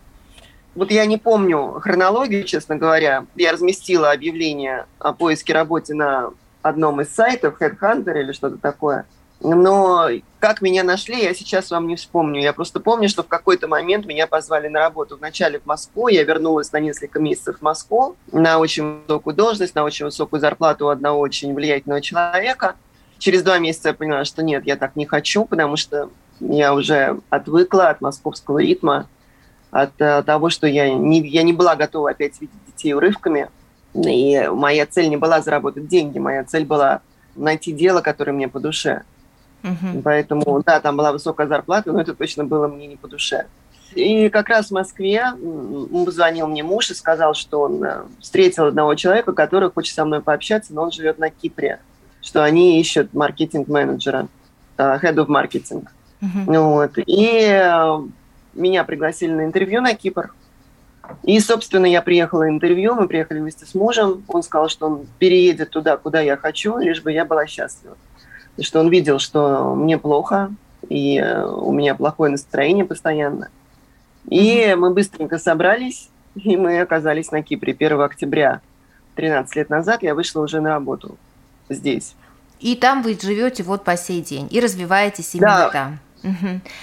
вот 0.75 0.91
я 0.91 1.07
не 1.07 1.19
помню 1.19 1.79
хронологию, 1.81 2.45
честно 2.45 2.77
говоря. 2.77 3.27
Я 3.37 3.53
разместила 3.53 4.11
объявление 4.11 4.87
о 4.99 5.13
поиске 5.13 5.53
работы 5.53 5.95
на 5.95 6.31
одном 6.63 7.01
из 7.01 7.15
сайтов, 7.15 7.61
Headhunter 7.61 8.19
или 8.21 8.33
что-то 8.33 8.59
такое. 8.59 9.07
Но 9.41 10.09
как 10.39 10.63
меня 10.63 10.85
нашли, 10.85 11.23
я 11.23 11.35
сейчас 11.35 11.71
вам 11.71 11.87
не 11.87 11.97
вспомню. 11.97 12.41
Я 12.41 12.53
просто 12.53 12.81
помню, 12.81 13.09
что 13.09 13.23
в 13.23 13.29
какой-то 13.29 13.69
момент 13.69 14.07
меня 14.07 14.27
позвали 14.27 14.69
на 14.69 14.81
работу 14.81 15.17
вначале 15.17 15.59
в 15.59 15.67
Москву. 15.67 16.09
Я 16.09 16.25
вернулась 16.25 16.73
на 16.73 16.81
несколько 16.81 17.21
месяцев 17.21 17.59
в 17.59 17.63
Москву 17.63 18.17
на 18.33 18.59
очень 18.59 19.03
высокую 19.03 19.35
должность, 19.35 19.75
на 19.75 19.85
очень 19.85 20.07
высокую 20.07 20.41
зарплату 20.41 20.89
одного 20.89 21.19
очень 21.21 21.55
влиятельного 21.55 22.01
человека. 22.01 22.77
Через 23.19 23.43
два 23.43 23.59
месяца 23.59 23.89
я 23.89 23.95
поняла, 23.95 24.25
что 24.25 24.43
нет, 24.43 24.67
я 24.67 24.77
так 24.77 24.97
не 24.97 25.07
хочу, 25.07 25.45
потому 25.45 25.77
что 25.77 26.11
я 26.41 26.75
уже 26.75 27.21
отвыкла 27.31 27.89
от 27.89 28.01
московского 28.01 28.59
ритма, 28.59 29.09
от 29.71 29.99
uh, 30.01 30.23
того, 30.23 30.51
что 30.51 30.67
я 30.67 30.93
не, 30.93 31.27
я 31.27 31.43
не 31.43 31.53
была 31.53 31.75
готова 31.75 32.11
опять 32.11 32.41
видеть 32.41 32.55
детей 32.67 32.93
урывками. 32.93 33.49
И 33.95 34.49
моя 34.53 34.87
цель 34.87 35.09
не 35.09 35.17
была 35.17 35.41
заработать 35.41 35.87
деньги, 35.89 36.19
моя 36.19 36.45
цель 36.45 36.65
была 36.65 37.01
найти 37.35 37.73
дело, 37.73 38.01
которое 38.01 38.33
мне 38.33 38.49
по 38.49 38.61
душе. 38.61 39.03
Uh-huh. 39.65 40.03
Поэтому, 40.03 40.63
да, 40.65 40.79
там 40.79 40.97
была 40.97 41.11
высокая 41.13 41.47
зарплата, 41.47 41.91
но 41.91 42.01
это 42.01 42.15
точно 42.15 42.45
было 42.45 42.69
мне 42.69 42.87
не 42.87 42.97
по 42.97 43.09
душе. 43.09 43.47
И 43.95 44.29
как 44.29 44.49
раз 44.49 44.69
в 44.69 44.71
Москве 44.73 45.25
позвонил 46.05 46.49
мне 46.49 46.63
муж 46.63 46.91
и 46.91 46.95
сказал, 46.95 47.35
что 47.35 47.63
он 47.63 47.83
э, 47.83 48.03
встретил 48.21 48.67
одного 48.67 48.95
человека, 48.95 49.33
который 49.33 49.71
хочет 49.71 49.95
со 49.95 50.05
мной 50.05 50.21
пообщаться, 50.21 50.75
но 50.75 50.83
он 50.83 50.93
живет 50.93 51.19
на 51.19 51.31
Кипре, 51.31 51.79
что 52.21 52.45
они 52.45 52.81
ищут 52.81 53.15
маркетинг-менеджера, 53.15 54.29
uh, 54.77 55.01
head 55.01 55.15
of 55.15 55.29
marketing. 55.29 55.87
Uh-huh. 56.21 56.63
Вот. 56.63 56.99
И 57.07 57.41
э, 57.47 57.99
меня 58.53 58.85
пригласили 58.85 59.33
на 59.33 59.45
интервью 59.45 59.81
на 59.81 59.95
Кипр. 59.95 60.35
И, 61.23 61.39
собственно, 61.41 61.87
я 61.87 62.03
приехала 62.03 62.45
на 62.45 62.51
интервью, 62.51 62.95
мы 62.95 63.09
приехали 63.09 63.39
вместе 63.39 63.65
с 63.65 63.75
мужем. 63.75 64.25
Он 64.29 64.43
сказал, 64.43 64.69
что 64.69 64.87
он 64.87 65.07
переедет 65.19 65.71
туда, 65.71 65.97
куда 65.97 66.21
я 66.21 66.37
хочу, 66.37 66.79
лишь 66.79 67.03
бы 67.03 67.13
я 67.13 67.25
была 67.25 67.47
счастлива. 67.47 67.97
Что 68.61 68.81
он 68.81 68.89
видел, 68.89 69.19
что 69.19 69.75
мне 69.75 69.99
плохо, 69.99 70.53
и 70.89 71.19
э, 71.19 71.45
у 71.45 71.73
меня 71.73 71.95
плохое 71.95 72.31
настроение 72.31 72.85
постоянно. 72.85 73.49
И 74.29 74.75
мы 74.77 74.91
быстренько 74.91 75.39
собрались, 75.39 76.09
и 76.35 76.57
мы 76.57 76.81
оказались 76.81 77.31
на 77.31 77.43
Кипре 77.43 77.73
1 77.73 78.01
октября. 78.01 78.61
13 79.17 79.57
лет 79.57 79.71
назад 79.71 80.03
я 80.03 80.15
вышла 80.15 80.43
уже 80.43 80.61
на 80.61 80.71
работу 80.71 81.17
здесь. 81.69 82.15
И 82.61 82.77
там 82.77 83.03
вы 83.03 83.19
живете 83.21 83.63
вот 83.63 83.85
по 83.85 83.97
сей 83.97 84.23
день 84.23 84.49
и 84.51 84.61
развиваетесь 84.61 85.35
именно 85.35 85.57
да. 85.57 85.71
там. 85.71 85.99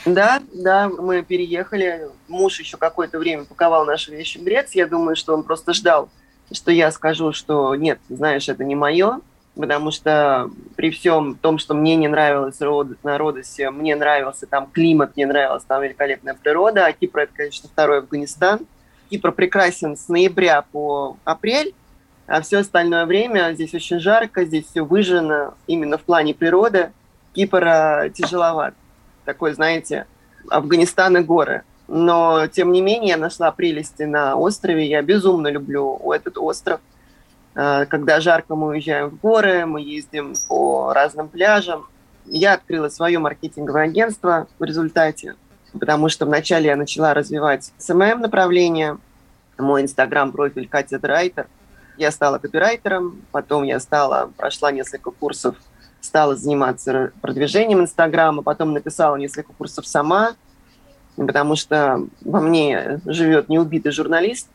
Да, 0.05 0.41
да, 0.53 0.87
мы 0.87 1.23
переехали. 1.23 2.09
Муж 2.27 2.59
еще 2.59 2.77
какое-то 2.77 3.17
время 3.17 3.45
паковал 3.45 3.85
наши 3.85 4.11
вещи 4.11 4.37
в 4.37 4.43
Греции. 4.43 4.79
Я 4.79 4.87
думаю, 4.87 5.15
что 5.15 5.33
он 5.33 5.43
просто 5.43 5.73
ждал, 5.73 6.09
что 6.51 6.71
я 6.71 6.91
скажу, 6.91 7.33
что 7.33 7.75
нет, 7.75 7.99
знаешь, 8.07 8.47
это 8.49 8.63
не 8.63 8.75
мое, 8.75 9.19
потому 9.55 9.91
что 9.91 10.49
при 10.75 10.91
всем 10.91 11.35
том, 11.35 11.57
что 11.57 11.73
мне 11.73 11.95
не 11.95 12.07
нравилось 12.07 12.59
на 13.03 13.17
Родосе, 13.17 13.69
мне 13.69 13.95
нравился 13.95 14.47
там 14.47 14.67
климат, 14.71 15.15
мне 15.15 15.25
нравилась 15.25 15.63
там 15.63 15.81
великолепная 15.81 16.33
природа, 16.33 16.85
а 16.85 16.93
Кипр– 16.93 17.19
это, 17.21 17.33
конечно, 17.35 17.69
второй 17.69 17.99
Афганистан. 17.99 18.61
Кипр 19.09 19.31
прекрасен 19.31 19.97
с 19.97 20.07
ноября 20.07 20.63
по 20.71 21.17
апрель, 21.25 21.73
а 22.27 22.41
все 22.41 22.59
остальное 22.59 23.05
время 23.05 23.51
здесь 23.53 23.73
очень 23.73 23.99
жарко, 23.99 24.45
здесь 24.45 24.67
все 24.67 24.85
выжжено 24.85 25.55
именно 25.67 25.97
в 25.97 26.01
плане 26.01 26.33
природы. 26.33 26.91
Кипр 27.33 28.09
тяжеловат 28.13 28.73
такой, 29.25 29.53
знаете, 29.53 30.05
Афганистан 30.49 31.17
и 31.17 31.21
горы. 31.21 31.63
Но, 31.87 32.47
тем 32.47 32.71
не 32.71 32.81
менее, 32.81 33.09
я 33.09 33.17
нашла 33.17 33.51
прелести 33.51 34.03
на 34.03 34.37
острове. 34.37 34.87
Я 34.87 35.01
безумно 35.01 35.49
люблю 35.49 35.99
этот 36.11 36.37
остров. 36.37 36.79
А, 37.55 37.85
когда 37.85 38.19
жарко, 38.19 38.55
мы 38.55 38.67
уезжаем 38.67 39.09
в 39.09 39.19
горы, 39.19 39.65
мы 39.65 39.81
ездим 39.81 40.33
по 40.47 40.93
разным 40.93 41.27
пляжам. 41.27 41.87
Я 42.25 42.53
открыла 42.53 42.89
свое 42.89 43.19
маркетинговое 43.19 43.83
агентство 43.83 44.47
в 44.59 44.63
результате, 44.63 45.35
потому 45.73 46.09
что 46.09 46.25
вначале 46.25 46.67
я 46.67 46.75
начала 46.75 47.13
развивать 47.13 47.71
SMM 47.77 48.21
направление, 48.21 48.97
мой 49.57 49.81
инстаграм-профиль 49.81 50.67
Катя 50.67 50.99
Драйтер. 50.99 51.47
Я 51.97 52.11
стала 52.11 52.39
копирайтером, 52.39 53.21
потом 53.31 53.63
я 53.63 53.79
стала, 53.79 54.31
прошла 54.37 54.71
несколько 54.71 55.11
курсов 55.11 55.55
стала 56.01 56.35
заниматься 56.35 57.11
продвижением 57.21 57.81
Инстаграма, 57.81 58.41
потом 58.41 58.73
написала 58.73 59.15
несколько 59.15 59.53
курсов 59.53 59.87
сама, 59.87 60.35
потому 61.15 61.55
что 61.55 62.01
во 62.21 62.41
мне 62.41 62.99
живет 63.05 63.49
неубитый 63.49 63.91
журналист. 63.91 64.49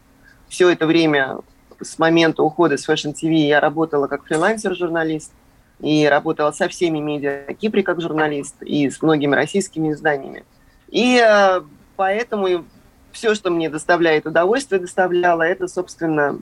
Все 0.48 0.68
это 0.70 0.86
время 0.86 1.38
с 1.80 1.98
момента 1.98 2.42
ухода 2.42 2.76
с 2.76 2.88
Fashion 2.88 3.14
TV 3.14 3.34
я 3.46 3.60
работала 3.60 4.06
как 4.06 4.24
фрилансер-журналист 4.24 5.32
и 5.80 6.06
работала 6.06 6.52
со 6.52 6.68
всеми 6.68 6.98
медиа 6.98 7.52
Кипре 7.54 7.82
как 7.82 8.00
журналист 8.00 8.56
и 8.62 8.88
с 8.88 9.02
многими 9.02 9.34
российскими 9.34 9.92
изданиями. 9.92 10.44
И 10.88 11.22
э, 11.22 11.60
поэтому 11.96 12.64
все, 13.12 13.34
что 13.34 13.50
мне 13.50 13.68
доставляет 13.68 14.26
удовольствие, 14.26 14.80
доставляло, 14.80 15.42
это, 15.42 15.68
собственно, 15.68 16.38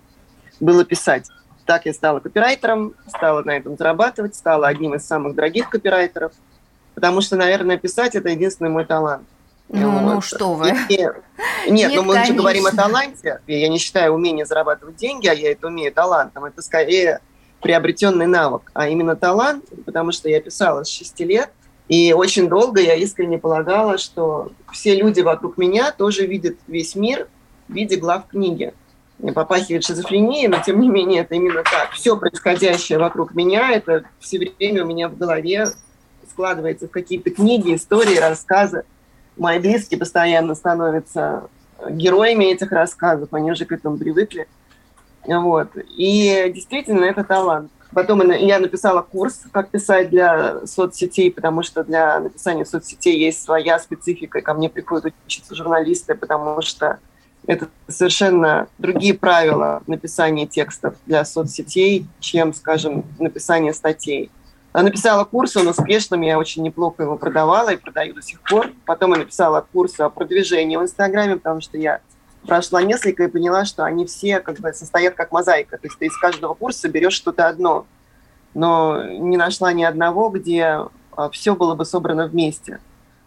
было 0.60 0.84
писать. 0.84 1.28
Так 1.66 1.86
я 1.86 1.94
стала 1.94 2.20
копирайтером, 2.20 2.94
стала 3.06 3.42
на 3.42 3.56
этом 3.56 3.76
зарабатывать, 3.76 4.34
стала 4.34 4.68
одним 4.68 4.94
из 4.94 5.06
самых 5.06 5.34
дорогих 5.34 5.70
копирайтеров, 5.70 6.32
потому 6.94 7.20
что, 7.20 7.36
наверное, 7.36 7.78
писать– 7.78 8.14
это 8.16 8.28
единственный 8.28 8.70
мой 8.70 8.84
талант. 8.84 9.26
Ну, 9.68 9.90
вот. 9.90 10.14
ну 10.14 10.20
что 10.20 10.54
вы. 10.54 10.70
И, 10.88 10.96
нет, 10.96 11.16
нет, 11.68 11.94
но 11.94 12.02
мы 12.02 12.14
конечно. 12.14 12.34
же 12.34 12.40
говорим 12.40 12.66
о 12.66 12.70
таланте. 12.70 13.40
Я 13.46 13.68
не 13.68 13.78
считаю 13.78 14.12
умение 14.12 14.44
зарабатывать 14.44 14.96
деньги, 14.96 15.26
а 15.26 15.32
я 15.32 15.52
это 15.52 15.68
умею 15.68 15.92
талантом. 15.92 16.44
Это 16.44 16.62
скорее 16.62 17.20
приобретенный 17.60 18.26
навык, 18.26 18.70
а 18.74 18.88
именно 18.88 19.16
талант, 19.16 19.64
потому 19.86 20.12
что 20.12 20.28
я 20.28 20.40
писала 20.40 20.84
с 20.84 20.88
6 20.90 21.20
лет, 21.20 21.50
и 21.88 22.12
очень 22.12 22.48
долго 22.48 22.80
я 22.80 22.94
искренне 22.94 23.38
полагала, 23.38 23.96
что 23.96 24.52
все 24.70 24.94
люди 24.94 25.22
вокруг 25.22 25.56
меня 25.56 25.90
тоже 25.90 26.26
видят 26.26 26.58
весь 26.66 26.94
мир 26.94 27.26
в 27.68 27.72
виде 27.72 27.96
глав 27.96 28.26
книги 28.28 28.74
попахивает 29.32 29.84
шизофренией, 29.84 30.48
но 30.48 30.58
тем 30.64 30.80
не 30.80 30.88
менее 30.88 31.22
это 31.22 31.34
именно 31.34 31.62
так. 31.62 31.92
Все 31.92 32.16
происходящее 32.16 32.98
вокруг 32.98 33.34
меня, 33.34 33.70
это 33.70 34.04
все 34.18 34.38
время 34.38 34.84
у 34.84 34.86
меня 34.86 35.08
в 35.08 35.16
голове 35.16 35.68
складывается 36.30 36.88
в 36.88 36.90
какие-то 36.90 37.30
книги, 37.30 37.74
истории, 37.74 38.16
рассказы. 38.16 38.84
Мои 39.36 39.58
близкие 39.58 39.98
постоянно 39.98 40.54
становятся 40.54 41.48
героями 41.88 42.44
этих 42.44 42.72
рассказов, 42.72 43.28
они 43.32 43.50
уже 43.50 43.64
к 43.64 43.72
этому 43.72 43.96
привыкли. 43.96 44.46
Вот. 45.26 45.68
И 45.96 46.52
действительно, 46.54 47.04
это 47.04 47.24
талант. 47.24 47.70
Потом 47.92 48.28
я 48.32 48.58
написала 48.58 49.02
курс, 49.02 49.42
как 49.52 49.70
писать 49.70 50.10
для 50.10 50.66
соцсетей, 50.66 51.30
потому 51.30 51.62
что 51.62 51.84
для 51.84 52.18
написания 52.18 52.64
соцсетей 52.64 53.16
есть 53.16 53.42
своя 53.42 53.78
специфика, 53.78 54.40
ко 54.40 54.52
мне 54.52 54.68
приходят 54.68 55.14
учиться 55.24 55.54
журналисты, 55.54 56.16
потому 56.16 56.60
что 56.60 56.98
это 57.46 57.68
совершенно 57.88 58.66
другие 58.78 59.14
правила 59.14 59.82
написания 59.86 60.46
текстов 60.46 60.94
для 61.06 61.24
соцсетей, 61.24 62.06
чем, 62.18 62.52
скажем, 62.52 63.04
написание 63.18 63.72
статей. 63.72 64.30
Я 64.74 64.82
написала 64.82 65.24
курс, 65.24 65.56
он 65.56 65.68
успешным, 65.68 66.22
я 66.22 66.36
очень 66.36 66.62
неплохо 66.64 67.04
его 67.04 67.16
продавала 67.16 67.68
и 67.68 67.76
продаю 67.76 68.12
до 68.14 68.22
сих 68.22 68.40
пор. 68.40 68.72
Потом 68.84 69.12
я 69.12 69.18
написала 69.18 69.64
курс 69.72 70.00
о 70.00 70.10
продвижении 70.10 70.76
в 70.76 70.82
Инстаграме, 70.82 71.36
потому 71.36 71.60
что 71.60 71.78
я 71.78 72.00
прошла 72.44 72.82
несколько 72.82 73.24
и 73.24 73.28
поняла, 73.28 73.64
что 73.64 73.84
они 73.84 74.04
все 74.04 74.40
как 74.40 74.58
бы 74.58 74.72
состоят 74.72 75.14
как 75.14 75.30
мозаика. 75.30 75.78
То 75.78 75.86
есть 75.86 75.98
ты 75.98 76.06
из 76.06 76.16
каждого 76.18 76.54
курса 76.54 76.88
берешь 76.88 77.14
что-то 77.14 77.46
одно, 77.46 77.86
но 78.52 79.04
не 79.04 79.36
нашла 79.36 79.72
ни 79.72 79.84
одного, 79.84 80.28
где 80.28 80.80
а, 81.12 81.30
все 81.30 81.54
было 81.54 81.76
бы 81.76 81.84
собрано 81.84 82.26
вместе. 82.26 82.80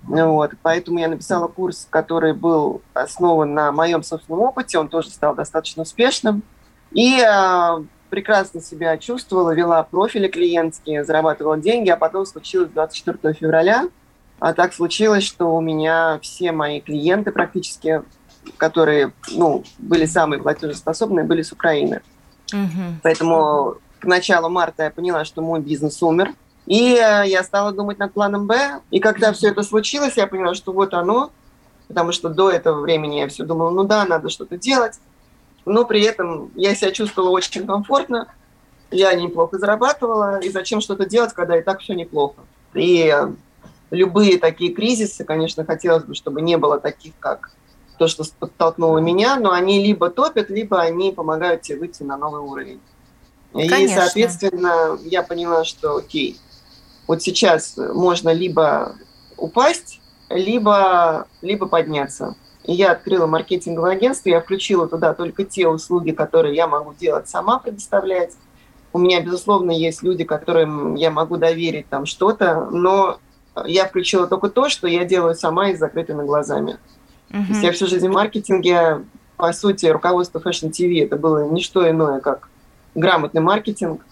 Вот, 0.04 0.52
поэтому 0.62 1.00
я 1.00 1.08
написала 1.08 1.48
курс, 1.48 1.88
который 1.90 2.34
был 2.34 2.82
основан 2.94 3.54
на 3.54 3.72
моем 3.72 4.04
собственном 4.04 4.42
опыте, 4.42 4.78
он 4.80 4.90
тоже 4.90 5.10
стал 5.10 5.34
достаточно 5.34 5.84
успешным. 5.84 6.44
И 6.92 7.20
э, 7.20 7.84
прекрасно 8.10 8.62
себя 8.62 8.98
чувствовала, 8.98 9.54
вела 9.54 9.84
профили 9.84 10.28
клиентские, 10.28 11.04
зарабатывала 11.04 11.58
деньги, 11.58 11.90
а 11.90 11.98
потом 11.98 12.26
случилось 12.26 12.70
24 12.70 13.34
февраля. 13.34 13.90
А 14.40 14.54
так 14.54 14.74
случилось, 14.74 15.24
что 15.24 15.56
у 15.56 15.62
меня 15.62 16.20
все 16.22 16.52
мои 16.52 16.80
клиенты 16.80 17.32
практически, 17.32 18.04
которые 18.58 19.12
ну, 19.32 19.64
были 19.80 20.06
самые 20.06 20.42
платежеспособные, 20.42 21.26
были 21.26 21.42
с 21.42 21.52
Украины. 21.52 22.02
Угу. 22.54 23.00
Поэтому 23.04 23.78
к 24.00 24.06
началу 24.06 24.50
марта 24.50 24.84
я 24.84 24.92
поняла, 24.92 25.26
что 25.26 25.42
мой 25.42 25.60
бизнес 25.60 26.02
умер– 26.02 26.34
и 26.68 27.00
я 27.00 27.44
стала 27.44 27.72
думать 27.72 27.98
над 27.98 28.14
планом 28.14 28.46
«Б». 28.46 28.82
И 28.92 29.00
когда 29.00 29.32
все 29.32 29.50
это 29.50 29.64
случилось, 29.64 30.18
я 30.18 30.28
поняла, 30.28 30.54
что 30.54 30.74
вот 30.74 30.94
оно, 30.94 31.32
потому 31.88 32.12
что 32.12 32.28
до 32.28 32.52
этого 32.52 32.82
времени 32.82 33.20
я 33.20 33.30
все 33.30 33.46
думала, 33.46 33.70
ну 33.70 33.86
да, 33.86 34.06
надо 34.06 34.30
что-то 34.30 34.58
делать. 34.58 35.00
Но 35.68 35.84
при 35.84 36.02
этом 36.02 36.50
я 36.56 36.74
себя 36.76 36.92
чувствовала 36.92 37.30
очень 37.32 37.68
комфортно, 37.68 38.34
я 38.90 39.14
неплохо 39.14 39.58
зарабатывала, 39.58 40.40
и 40.40 40.50
зачем 40.50 40.80
что-то 40.80 41.06
делать, 41.06 41.34
когда 41.34 41.58
и 41.58 41.62
так 41.62 41.82
все 41.82 41.94
неплохо. 41.94 42.42
И 42.74 43.14
любые 43.92 44.38
такие 44.40 44.74
кризисы, 44.74 45.26
конечно, 45.26 45.66
хотелось 45.66 46.06
бы, 46.06 46.16
чтобы 46.16 46.42
не 46.42 46.58
было 46.58 46.80
таких, 46.80 47.14
как 47.20 47.52
то, 47.98 48.08
что 48.08 48.24
подтолкнуло 48.40 49.00
меня, 49.00 49.36
но 49.36 49.52
они 49.52 49.84
либо 49.84 50.10
топят, 50.10 50.50
либо 50.50 50.80
они 50.80 51.12
помогают 51.12 51.64
тебе 51.64 51.80
выйти 51.80 52.04
на 52.04 52.16
новый 52.16 52.40
уровень. 52.40 52.80
Конечно. 53.52 53.76
И, 53.76 53.88
соответственно, 53.90 54.98
я 55.04 55.22
поняла, 55.22 55.66
что 55.66 55.98
окей, 55.98 56.40
вот 57.08 57.22
сейчас 57.22 57.76
можно 57.76 58.30
либо 58.30 58.96
упасть, 59.36 60.00
либо, 60.30 61.28
либо 61.42 61.66
подняться. 61.66 62.36
И 62.68 62.74
я 62.74 62.92
открыла 62.92 63.28
маркетинговое 63.28 63.94
агентство, 63.94 64.30
я 64.30 64.42
включила 64.42 64.88
туда 64.88 65.14
только 65.14 65.46
те 65.46 65.68
услуги, 65.68 66.12
которые 66.12 66.54
я 66.54 66.68
могу 66.68 66.94
делать 66.94 67.30
сама, 67.30 67.60
предоставлять. 67.60 68.34
У 68.92 69.00
меня, 69.00 69.22
безусловно, 69.22 69.72
есть 69.72 70.04
люди, 70.04 70.26
которым 70.26 70.96
я 70.96 71.10
могу 71.10 71.38
доверить 71.38 71.88
там 71.88 72.06
что-то, 72.06 72.68
но 72.70 73.20
я 73.66 73.86
включила 73.86 74.28
только 74.28 74.50
то, 74.50 74.68
что 74.68 74.86
я 74.88 75.06
делаю 75.06 75.34
сама 75.34 75.70
и 75.70 75.76
с 75.76 75.80
закрытыми 75.80 76.26
глазами. 76.26 76.78
Uh-huh. 77.30 77.46
То 77.46 77.52
есть 77.54 77.64
я 77.64 77.72
всю 77.72 77.88
жизнь 77.88 78.08
в 78.08 78.12
маркетинге, 78.12 79.06
по 79.38 79.54
сути, 79.54 79.86
руководство 79.86 80.40
Fashion 80.40 80.70
TV 80.70 81.06
это 81.06 81.16
было 81.16 81.50
не 81.50 81.62
что 81.62 81.90
иное, 81.90 82.20
как 82.20 82.50
грамотный 82.96 83.42
маркетинг. 83.42 84.06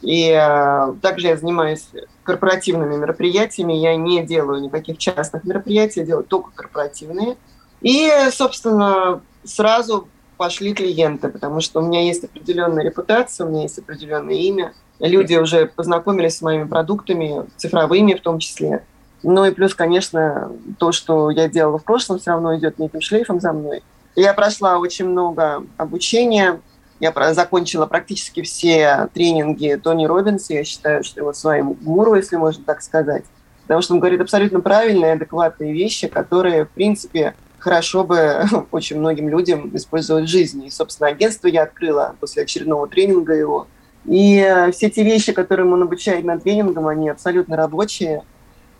И 0.00 0.30
э, 0.30 0.94
также 1.02 1.28
я 1.28 1.36
занимаюсь 1.36 1.88
корпоративными 2.22 2.96
мероприятиями. 2.96 3.72
Я 3.72 3.96
не 3.96 4.24
делаю 4.24 4.62
никаких 4.62 4.98
частных 4.98 5.44
мероприятий, 5.44 6.00
я 6.00 6.06
делаю 6.06 6.24
только 6.24 6.50
корпоративные. 6.54 7.36
И, 7.80 8.10
собственно, 8.30 9.20
сразу 9.44 10.08
пошли 10.36 10.74
клиенты, 10.74 11.28
потому 11.28 11.60
что 11.60 11.80
у 11.80 11.86
меня 11.86 12.02
есть 12.02 12.24
определенная 12.24 12.84
репутация, 12.84 13.46
у 13.46 13.50
меня 13.50 13.62
есть 13.62 13.78
определенное 13.78 14.34
имя. 14.34 14.72
Люди 14.98 15.34
уже 15.34 15.66
познакомились 15.66 16.38
с 16.38 16.42
моими 16.42 16.64
продуктами, 16.64 17.46
цифровыми 17.56 18.14
в 18.14 18.20
том 18.20 18.38
числе. 18.38 18.84
Ну 19.22 19.44
и 19.44 19.50
плюс, 19.50 19.74
конечно, 19.74 20.52
то, 20.78 20.92
что 20.92 21.30
я 21.30 21.48
делала 21.48 21.78
в 21.78 21.84
прошлом, 21.84 22.18
все 22.18 22.32
равно 22.32 22.56
идет 22.56 22.78
неким 22.78 23.00
шлейфом 23.00 23.40
за 23.40 23.52
мной. 23.52 23.82
Я 24.14 24.32
прошла 24.34 24.78
очень 24.78 25.08
много 25.08 25.64
обучения, 25.76 26.60
я 27.00 27.12
закончила 27.34 27.86
практически 27.86 28.42
все 28.42 29.08
тренинги 29.12 29.78
Тони 29.82 30.06
Робинса. 30.06 30.54
Я 30.54 30.64
считаю, 30.64 31.04
что 31.04 31.20
его 31.20 31.32
своим 31.34 31.74
гуру, 31.74 32.14
если 32.14 32.36
можно 32.36 32.64
так 32.64 32.82
сказать. 32.82 33.24
Потому 33.62 33.82
что 33.82 33.94
он 33.94 34.00
говорит 34.00 34.20
абсолютно 34.20 34.60
правильные, 34.60 35.12
адекватные 35.12 35.72
вещи, 35.72 36.08
которые, 36.08 36.64
в 36.64 36.70
принципе, 36.70 37.34
хорошо 37.66 38.04
бы 38.04 38.44
очень 38.70 39.00
многим 39.00 39.28
людям 39.28 39.70
использовать 39.74 40.26
в 40.26 40.28
жизни. 40.28 40.68
И, 40.68 40.70
собственно, 40.70 41.08
агентство 41.08 41.48
я 41.48 41.64
открыла 41.64 42.14
после 42.20 42.44
очередного 42.44 42.86
тренинга 42.86 43.32
его. 43.32 43.66
И 44.04 44.70
все 44.72 44.88
те 44.88 45.02
вещи, 45.02 45.32
которые 45.32 45.70
он 45.70 45.82
обучает 45.82 46.24
на 46.24 46.38
тренингам, 46.38 46.86
они 46.86 47.08
абсолютно 47.08 47.56
рабочие, 47.56 48.22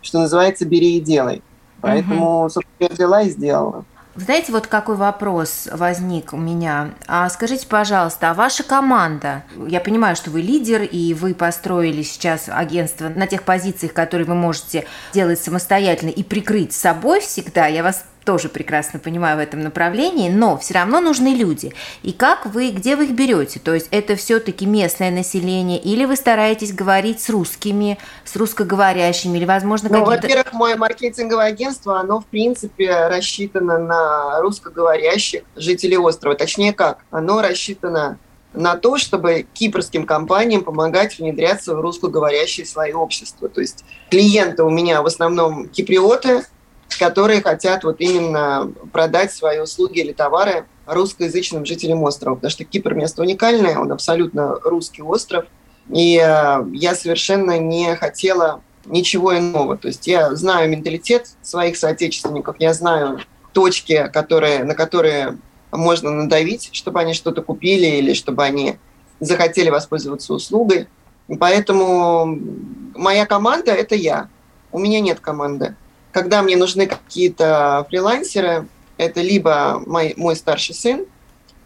что 0.01 0.19
называется 0.19 0.65
«бери 0.65 0.95
и 0.95 1.01
делай». 1.01 1.41
Поэтому, 1.81 2.43
угу. 2.43 2.49
собственно, 2.49 2.87
я 2.87 2.87
взяла 2.87 3.21
и 3.23 3.29
сделала. 3.29 3.83
Знаете, 4.15 4.53
вот 4.53 4.67
какой 4.67 4.95
вопрос 4.95 5.67
возник 5.69 6.31
у 6.31 6.37
меня. 6.37 6.91
А 7.07 7.29
скажите, 7.29 7.67
пожалуйста, 7.67 8.31
а 8.31 8.33
ваша 8.33 8.63
команда, 8.63 9.43
я 9.67 9.81
понимаю, 9.81 10.15
что 10.15 10.31
вы 10.31 10.41
лидер, 10.41 10.81
и 10.81 11.13
вы 11.13 11.35
построили 11.35 12.03
сейчас 12.03 12.45
агентство 12.47 13.09
на 13.09 13.27
тех 13.27 13.43
позициях, 13.43 13.93
которые 13.93 14.25
вы 14.25 14.33
можете 14.33 14.85
делать 15.13 15.39
самостоятельно 15.39 16.09
и 16.09 16.23
прикрыть 16.23 16.71
собой 16.73 17.19
всегда. 17.19 17.67
Я 17.67 17.83
вас 17.83 18.05
тоже 18.27 18.49
прекрасно 18.49 18.99
понимаю 18.99 19.37
в 19.37 19.39
этом 19.39 19.61
направлении, 19.61 20.29
но 20.29 20.57
все 20.57 20.73
равно 20.73 20.99
нужны 20.99 21.29
люди. 21.29 21.73
И 22.03 22.11
как 22.11 22.45
вы, 22.45 22.71
где 22.71 22.97
вы 22.97 23.05
их 23.05 23.11
берете? 23.11 23.57
То 23.57 23.73
есть 23.73 23.87
это 23.89 24.17
все-таки 24.17 24.65
местное 24.65 25.11
население, 25.11 25.79
или 25.79 26.03
вы 26.03 26.17
стараетесь 26.17 26.73
говорить 26.73 27.21
с 27.21 27.29
русскими, 27.29 27.97
с 28.25 28.35
русскоговорящими, 28.35 29.37
или, 29.37 29.45
возможно, 29.45 29.87
ну, 29.89 30.03
какие-то... 30.03 30.27
во-первых, 30.27 30.53
мое 30.53 30.75
маркетинговое 30.75 31.45
агентство, 31.45 32.01
оно, 32.01 32.19
в 32.19 32.25
принципе, 32.25 33.07
рассчитано 33.07 33.77
на 33.77 34.41
русскоговорящих 34.41 35.43
жителей 35.55 35.97
острова. 35.97 36.35
Точнее 36.35 36.73
как, 36.73 37.05
оно 37.11 37.41
рассчитано 37.41 38.19
на 38.53 38.75
то, 38.75 38.97
чтобы 38.97 39.45
кипрским 39.53 40.05
компаниям 40.05 40.65
помогать 40.65 41.17
внедряться 41.17 41.75
в 41.75 41.79
русскоговорящие 41.79 42.65
слои 42.65 42.91
общества. 42.91 43.47
То 43.47 43.61
есть 43.61 43.85
клиенты 44.11 44.63
у 44.63 44.69
меня 44.69 45.01
в 45.01 45.05
основном 45.05 45.69
киприоты– 45.69 46.43
которые 46.95 47.41
хотят 47.41 47.83
вот 47.83 47.97
именно 47.99 48.71
продать 48.91 49.31
свои 49.33 49.59
услуги 49.59 49.99
или 49.99 50.13
товары 50.13 50.65
русскоязычным 50.85 51.65
жителям 51.65 52.03
острова, 52.03 52.35
потому 52.35 52.51
что 52.51 52.63
Кипр 52.63 52.93
место 52.93 53.21
уникальное, 53.21 53.77
он 53.77 53.91
абсолютно 53.91 54.57
русский 54.63 55.01
остров, 55.01 55.45
и 55.89 56.17
э, 56.17 56.65
я 56.73 56.95
совершенно 56.95 57.57
не 57.59 57.95
хотела 57.95 58.61
ничего 58.85 59.37
иного. 59.37 59.77
То 59.77 59.89
есть 59.89 60.07
я 60.07 60.33
знаю 60.35 60.69
менталитет 60.69 61.27
своих 61.41 61.77
соотечественников, 61.77 62.55
я 62.59 62.73
знаю 62.73 63.19
точки, 63.53 64.09
которые, 64.13 64.63
на 64.63 64.75
которые 64.75 65.37
можно 65.71 66.11
надавить, 66.11 66.69
чтобы 66.71 67.01
они 67.01 67.13
что-то 67.13 67.41
купили 67.41 67.85
или 67.85 68.13
чтобы 68.13 68.43
они 68.43 68.77
захотели 69.19 69.69
воспользоваться 69.69 70.33
услугой. 70.33 70.87
Поэтому 71.39 72.39
моя 72.95 73.25
команда– 73.25 73.71
это 73.73 73.95
я. 73.95 74.29
У 74.71 74.79
меня 74.79 75.01
нет 75.01 75.19
команды 75.19 75.75
когда 76.17 76.41
мне 76.41 76.57
нужны 76.57 76.87
какие-то 76.87 77.85
фрилансеры, 77.89 78.67
это 78.97 79.21
либо 79.21 79.83
мой, 79.85 80.15
мой 80.17 80.35
старший 80.35 80.73
сын 80.73 81.05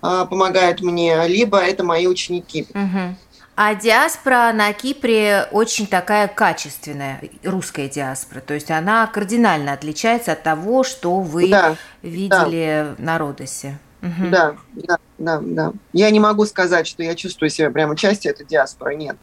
а, 0.02 0.26
помогает 0.26 0.82
мне, 0.82 1.26
либо 1.26 1.58
это 1.58 1.86
мои 1.86 2.06
ученики. 2.06 2.68
Угу. 2.74 3.16
А 3.56 3.76
диаспора 3.76 4.52
на 4.54 4.74
Кипре 4.74 5.48
очень 5.52 5.88
такая 5.88 6.28
качественная, 6.28 7.22
русская 7.46 7.88
диаспора. 7.88 8.42
То 8.42 8.54
есть 8.54 8.70
она 8.70 9.08
кардинально 9.08 9.72
отличается 9.72 10.34
от 10.34 10.44
того, 10.44 10.84
что 10.84 11.22
вы 11.22 11.48
да, 11.48 11.78
видели 12.02 12.94
да. 12.98 13.02
на 13.02 13.18
Родосе. 13.18 13.80
Угу. 14.02 14.32
Да, 14.32 14.56
да, 14.74 14.98
да, 15.18 15.40
да. 15.42 15.72
Я 15.94 16.10
не 16.10 16.20
могу 16.20 16.46
сказать, 16.46 16.88
что 16.88 17.04
я 17.04 17.16
чувствую 17.16 17.50
себя 17.50 17.70
прямо 17.70 17.96
частью 17.96 18.34
этой 18.34 18.46
диаспоры, 18.46 18.96
нет. 18.96 19.16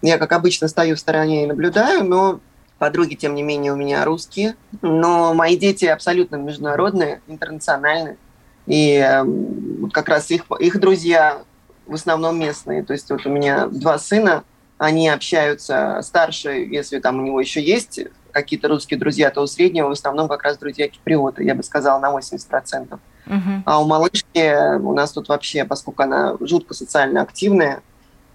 Я, 0.00 0.16
как 0.16 0.32
обычно, 0.32 0.66
стою 0.66 0.96
в 0.96 0.98
стороне 0.98 1.44
и 1.44 1.46
наблюдаю, 1.46 2.04
но 2.04 2.40
Подруги, 2.82 3.14
тем 3.14 3.36
не 3.36 3.44
менее, 3.44 3.72
у 3.72 3.76
меня 3.76 4.04
русские, 4.04 4.56
но 4.80 5.34
мои 5.34 5.56
дети 5.56 5.84
абсолютно 5.84 6.34
международные, 6.34 7.20
интернациональные. 7.28 8.16
И 8.66 8.94
э, 8.96 9.22
вот 9.22 9.92
как 9.92 10.08
раз 10.08 10.32
их, 10.32 10.46
их 10.58 10.80
друзья 10.80 11.44
в 11.86 11.94
основном 11.94 12.40
местные. 12.40 12.82
То 12.82 12.92
есть 12.92 13.08
вот 13.08 13.24
у 13.24 13.28
меня 13.28 13.68
два 13.68 13.98
сына, 13.98 14.42
они 14.78 15.08
общаются, 15.08 16.00
старший, 16.02 16.68
если 16.68 16.98
там 16.98 17.20
у 17.20 17.22
него 17.22 17.40
еще 17.40 17.62
есть 17.62 18.00
какие-то 18.32 18.66
русские 18.66 18.98
друзья, 18.98 19.30
то 19.30 19.42
у 19.42 19.46
среднего 19.46 19.86
в 19.86 19.92
основном 19.92 20.26
как 20.26 20.42
раз 20.42 20.58
друзья 20.58 20.88
киприоты, 20.88 21.44
я 21.44 21.54
бы 21.54 21.62
сказала, 21.62 22.00
на 22.00 22.10
80%. 22.10 22.88
Uh-huh. 22.88 23.62
А 23.64 23.80
у 23.80 23.86
малышки 23.86 24.76
у 24.78 24.92
нас 24.92 25.12
тут 25.12 25.28
вообще, 25.28 25.64
поскольку 25.64 26.02
она 26.02 26.36
жутко 26.40 26.74
социально 26.74 27.22
активная, 27.22 27.80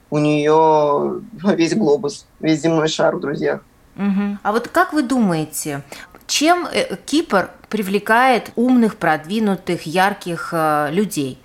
у 0.09 0.19
нее 0.19 1.21
весь 1.43 1.75
глобус, 1.75 2.25
весь 2.39 2.61
земной 2.61 2.87
шар 2.87 3.13
в 3.17 3.19
друзьях. 3.19 3.59
Угу. 3.97 4.37
А 4.43 4.51
вот 4.51 4.67
как 4.67 4.93
вы 4.93 5.03
думаете, 5.03 5.81
чем 6.27 6.67
э, 6.71 6.95
Кипр 7.05 7.49
привлекает 7.69 8.51
умных, 8.55 8.95
продвинутых, 8.97 9.85
ярких 9.85 10.49
э, 10.51 10.89
людей? 10.91 11.39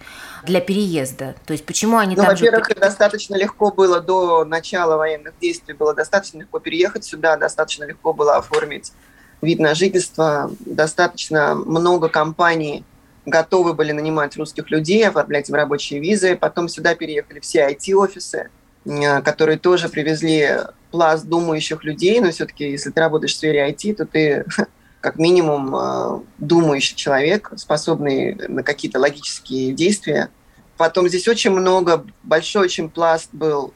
для 0.45 0.61
переезда? 0.61 1.37
То 1.47 1.53
есть 1.53 1.65
почему 1.65 1.99
они 1.99 2.17
ну, 2.17 2.23
там 2.23 2.35
во-первых, 2.35 2.69
же... 2.69 2.75
достаточно 2.75 3.37
легко 3.37 3.71
было 3.71 4.01
до 4.01 4.45
начала 4.45 4.97
военных 4.97 5.35
действий, 5.41 5.73
было 5.73 5.95
достаточно 5.95 6.39
легко 6.39 6.59
переехать 6.59 7.05
сюда, 7.05 7.37
достаточно 7.37 7.85
легко 7.85 8.13
было 8.13 8.37
оформить 8.39 8.93
вид 9.41 9.61
на 9.61 9.77
жительство, 9.77 10.51
достаточно 10.59 11.55
много 11.55 12.09
компаний 12.09 12.85
готовы 13.27 13.75
были 13.75 13.93
нанимать 13.93 14.37
русских 14.37 14.71
людей, 14.71 15.07
оформлять 15.07 15.49
им 15.49 15.55
рабочие 15.55 16.01
визы. 16.01 16.37
Потом 16.37 16.69
сюда 16.69 16.95
переехали 16.95 17.41
все 17.41 17.69
IT-офисы, 17.71 18.51
которые 18.85 19.59
тоже 19.59 19.89
привезли 19.89 20.59
пласт 20.91 21.25
думающих 21.25 21.85
людей, 21.85 22.21
но 22.21 22.31
все-таки, 22.31 22.71
если 22.71 22.91
ты 22.91 23.01
работаешь 23.01 23.35
в 23.35 23.37
сфере 23.37 23.69
IT, 23.69 23.95
то 23.95 24.07
ты 24.07 24.45
как 25.01 25.17
минимум 25.17 25.75
э, 25.75 26.21
думающий 26.39 26.95
человек, 26.95 27.53
способный 27.57 28.35
на 28.49 28.63
какие-то 28.63 29.01
логические 29.01 29.73
действия. 29.73 30.29
Потом 30.77 31.09
здесь 31.09 31.27
очень 31.27 31.51
много, 31.51 32.05
большой 32.23 32.65
очень 32.65 32.89
пласт 32.89 33.31
был 33.33 33.75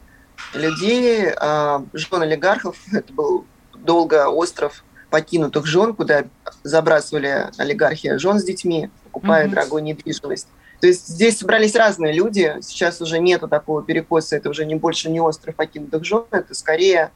людей, 0.55 1.27
э, 1.29 1.81
жен 1.93 2.23
олигархов. 2.23 2.77
Это 2.93 3.13
был 3.13 3.45
долго 3.75 4.29
остров 4.29 4.85
покинутых 5.11 5.67
жен, 5.67 5.95
куда 5.95 6.25
забрасывали 6.63 7.51
олигархи 7.59 8.19
жен 8.19 8.39
с 8.39 8.45
детьми, 8.45 8.91
покупая 9.05 9.47
mm-hmm. 9.47 9.51
дорогую 9.51 9.83
недвижимость. 9.83 10.49
То 10.81 10.87
есть 10.87 11.09
здесь 11.09 11.39
собрались 11.39 11.75
разные 11.75 12.13
люди. 12.13 12.57
Сейчас 12.61 13.01
уже 13.01 13.19
нету 13.19 13.49
такого 13.49 13.83
перекоса. 13.83 14.37
Это 14.37 14.51
уже 14.51 14.67
не 14.67 14.75
больше 14.75 15.11
не 15.11 15.21
остров 15.21 15.55
покинутых 15.55 16.05
жен. 16.05 16.25
Это 16.31 16.55
скорее 16.55 17.11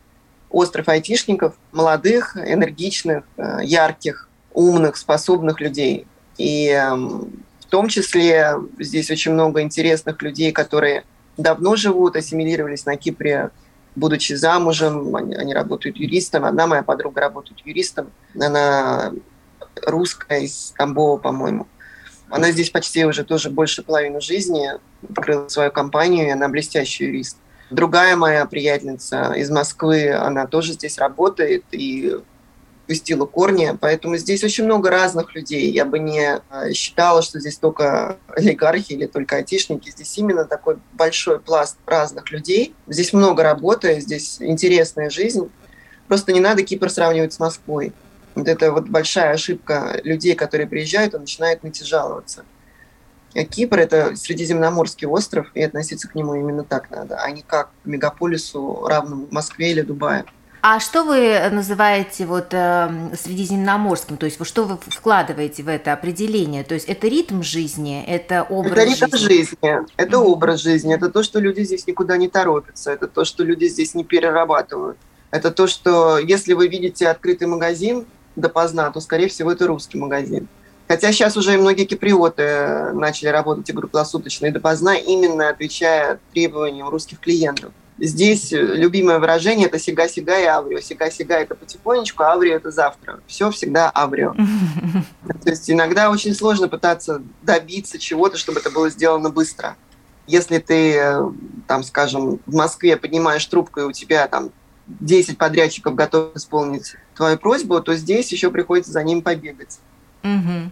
остров 0.49 0.89
айтишников, 0.89 1.55
молодых, 1.73 2.37
энергичных, 2.37 3.25
э, 3.37 3.59
ярких, 3.63 4.29
умных, 4.53 4.97
способных 4.97 5.61
людей. 5.61 6.07
И 6.39 6.69
эм, 6.69 7.45
в 7.61 7.67
том 7.67 7.89
числе 7.89 8.55
здесь 8.79 9.11
очень 9.11 9.33
много 9.33 9.63
интересных 9.63 10.21
людей, 10.23 10.53
которые 10.53 11.05
давно 11.37 11.77
живут, 11.77 12.17
ассимилировались 12.17 12.87
на 12.87 12.97
Кипре, 12.97 13.51
будучи 13.95 14.33
замужем, 14.33 15.15
они, 15.15 15.35
они 15.35 15.55
работают 15.55 15.97
юристом. 15.97 16.45
Одна 16.45 16.67
моя 16.67 16.83
подруга 16.83 17.21
работает 17.21 17.61
юристом, 17.65 18.11
она 18.39 19.13
русская 19.87 20.41
из 20.41 20.75
Тамбова, 20.77 21.19
по-моему. 21.19 21.67
Она 22.31 22.53
здесь 22.53 22.71
почти 22.71 23.05
уже 23.05 23.25
тоже 23.25 23.51
больше 23.51 23.83
половины 23.83 24.21
жизни, 24.21 24.71
открыла 25.09 25.49
свою 25.49 25.71
компанию, 25.71 26.27
и 26.27 26.31
она 26.31 26.49
блестящий 26.49 27.05
юрист. 27.05 27.37
Другая 27.71 28.17
моя 28.17 28.47
приятельница 28.47 29.33
из 29.33 29.51
Москвы, 29.51 30.13
она 30.13 30.47
тоже 30.47 30.73
здесь 30.73 30.99
работает 30.99 31.65
и 31.71 32.17
пустила 32.91 33.25
корни, 33.25 33.77
поэтому 33.81 34.17
здесь 34.17 34.43
очень 34.43 34.65
много 34.65 34.91
разных 34.91 35.37
людей. 35.37 35.71
Я 35.71 35.85
бы 35.85 36.01
не 36.01 36.41
а, 36.49 36.73
считала, 36.73 37.23
что 37.23 37.39
здесь 37.39 37.57
только 37.57 38.17
олигархи 38.27 38.95
или 38.95 39.07
только 39.07 39.37
айтишники. 39.37 39.91
Здесь 39.91 40.19
именно 40.19 40.45
такой 40.45 40.79
большой 40.95 41.39
пласт 41.39 41.77
разных 41.87 42.33
людей. 42.33 42.75
Здесь 42.89 43.13
много 43.13 43.45
работы, 43.45 44.01
здесь 44.01 44.39
интересная 44.41 45.09
жизнь. 45.09 45.49
Просто 46.09 46.33
не 46.33 46.41
надо 46.41 46.65
Кипр 46.65 46.91
сравнивать 46.91 47.33
с 47.33 47.39
Москвой. 47.39 47.93
Вот 48.35 48.49
это 48.49 48.73
вот 48.73 48.89
большая 48.89 49.35
ошибка 49.35 50.01
людей, 50.05 50.35
которые 50.35 50.67
приезжают 50.67 51.15
и 51.15 51.19
начинают 51.19 51.63
ныть 51.63 51.81
и 51.81 51.85
жаловаться. 51.85 52.45
А 53.35 53.45
Кипр– 53.45 53.79
это 53.81 54.17
Средиземноморский 54.17 55.07
остров, 55.07 55.51
и 55.55 55.63
относиться 55.63 56.09
к 56.09 56.15
нему 56.15 56.35
именно 56.35 56.65
так 56.65 56.91
надо, 56.91 57.17
а 57.17 57.31
не 57.31 57.43
как 57.43 57.71
к 57.83 57.87
мегаполису, 57.87 58.87
равному 58.87 59.29
Москве 59.31 59.71
или 59.71 59.83
Дубаю. 59.83 60.25
А 60.63 60.79
что 60.79 61.05
вы 61.05 61.41
называете 61.51 62.27
вот 62.27 62.49
э, 62.51 62.91
средиземноморским? 63.19 64.19
То 64.19 64.27
есть 64.27 64.45
что 64.45 64.65
вы 64.65 64.77
вкладываете 64.77 65.63
в 65.63 65.69
это 65.69 65.95
определение? 65.95 66.65
То 66.65 66.75
есть 66.75 66.87
это 66.87 67.09
ритм 67.09 67.43
жизни, 67.43 68.05
это 68.07 68.43
образ 68.43 68.73
это 68.73 68.85
ритм 68.85 69.17
жизни? 69.17 69.35
жизни, 69.35 69.79
это 69.97 70.17
mm-hmm. 70.17 70.25
образ 70.25 70.61
жизни, 70.61 70.95
это 70.95 71.09
то, 71.09 71.23
что 71.23 71.41
люди 71.41 71.63
здесь 71.63 71.87
никуда 71.87 72.19
не 72.19 72.29
торопятся, 72.29 72.93
это 72.93 73.09
то, 73.09 73.25
что 73.25 73.43
люди 73.43 73.67
здесь 73.69 73.95
не 73.95 74.05
перерабатывают. 74.05 74.99
Это 75.31 75.51
то, 75.51 75.67
что 75.67 76.19
если 76.19 76.53
вы 76.53 76.69
видите 76.69 77.09
открытый 77.09 77.47
магазин 77.47 78.05
допоздна, 78.37 78.91
то, 78.91 79.01
скорее 79.01 79.29
всего, 79.29 79.53
это 79.53 79.67
русский 79.67 79.99
магазин. 79.99 80.49
Хотя 80.89 81.13
сейчас 81.13 81.37
уже 81.37 81.55
и 81.55 81.57
многие 81.57 81.85
киприоты 81.85 82.93
начали 82.95 83.29
работать 83.29 83.69
и 83.71 83.73
круглосуточно 83.73 84.47
и 84.47 84.51
допоздна, 84.51 84.97
именно 84.97 85.49
отвечая 85.49 86.19
требованиям 86.33 86.89
русских 86.89 87.21
клиентов. 87.21 87.73
Здесь 88.01 88.51
любимое 88.51 89.19
выражение– 89.19 89.67
это 89.69 89.79
«сига-сига» 89.79 90.41
и 90.41 90.47
«аврио». 90.47 90.81
«Сига-сига»– 90.81 91.35
это 91.39 91.55
потихонечку, 91.55 92.23
а 92.23 92.33
«аврио»– 92.33 92.55
это 92.57 92.71
завтра. 92.71 93.21
Все 93.27 93.51
всегда 93.51 93.91
«аврио». 93.91 94.35
То 95.45 95.51
есть 95.51 95.71
иногда 95.71 96.11
очень 96.11 96.35
сложно 96.35 96.67
пытаться 96.67 97.23
добиться 97.43 97.99
чего-то, 97.99 98.39
чтобы 98.39 98.61
это 98.61 98.71
было 98.71 98.89
сделано 98.89 99.29
быстро. 99.29 99.77
Если 100.27 100.59
ты, 100.59 101.19
там, 101.69 101.85
скажем, 101.85 102.41
в 102.47 102.55
Москве 102.55 102.97
поднимаешь 102.97 103.45
трубку, 103.45 103.81
и 103.81 103.85
у 103.85 103.93
тебя 103.93 104.27
там 104.29 104.51
10 104.87 105.37
подрядчиков 105.37 105.95
готовы 105.95 106.33
исполнить 106.35 106.97
твою 107.21 107.37
просьбу, 107.37 107.83
то 107.83 107.95
здесь 107.97 108.33
еще 108.33 108.51
приходится 108.51 108.93
за 108.93 109.05
ним 109.05 109.21
побегать. 109.21 109.79
Угу. 110.25 110.71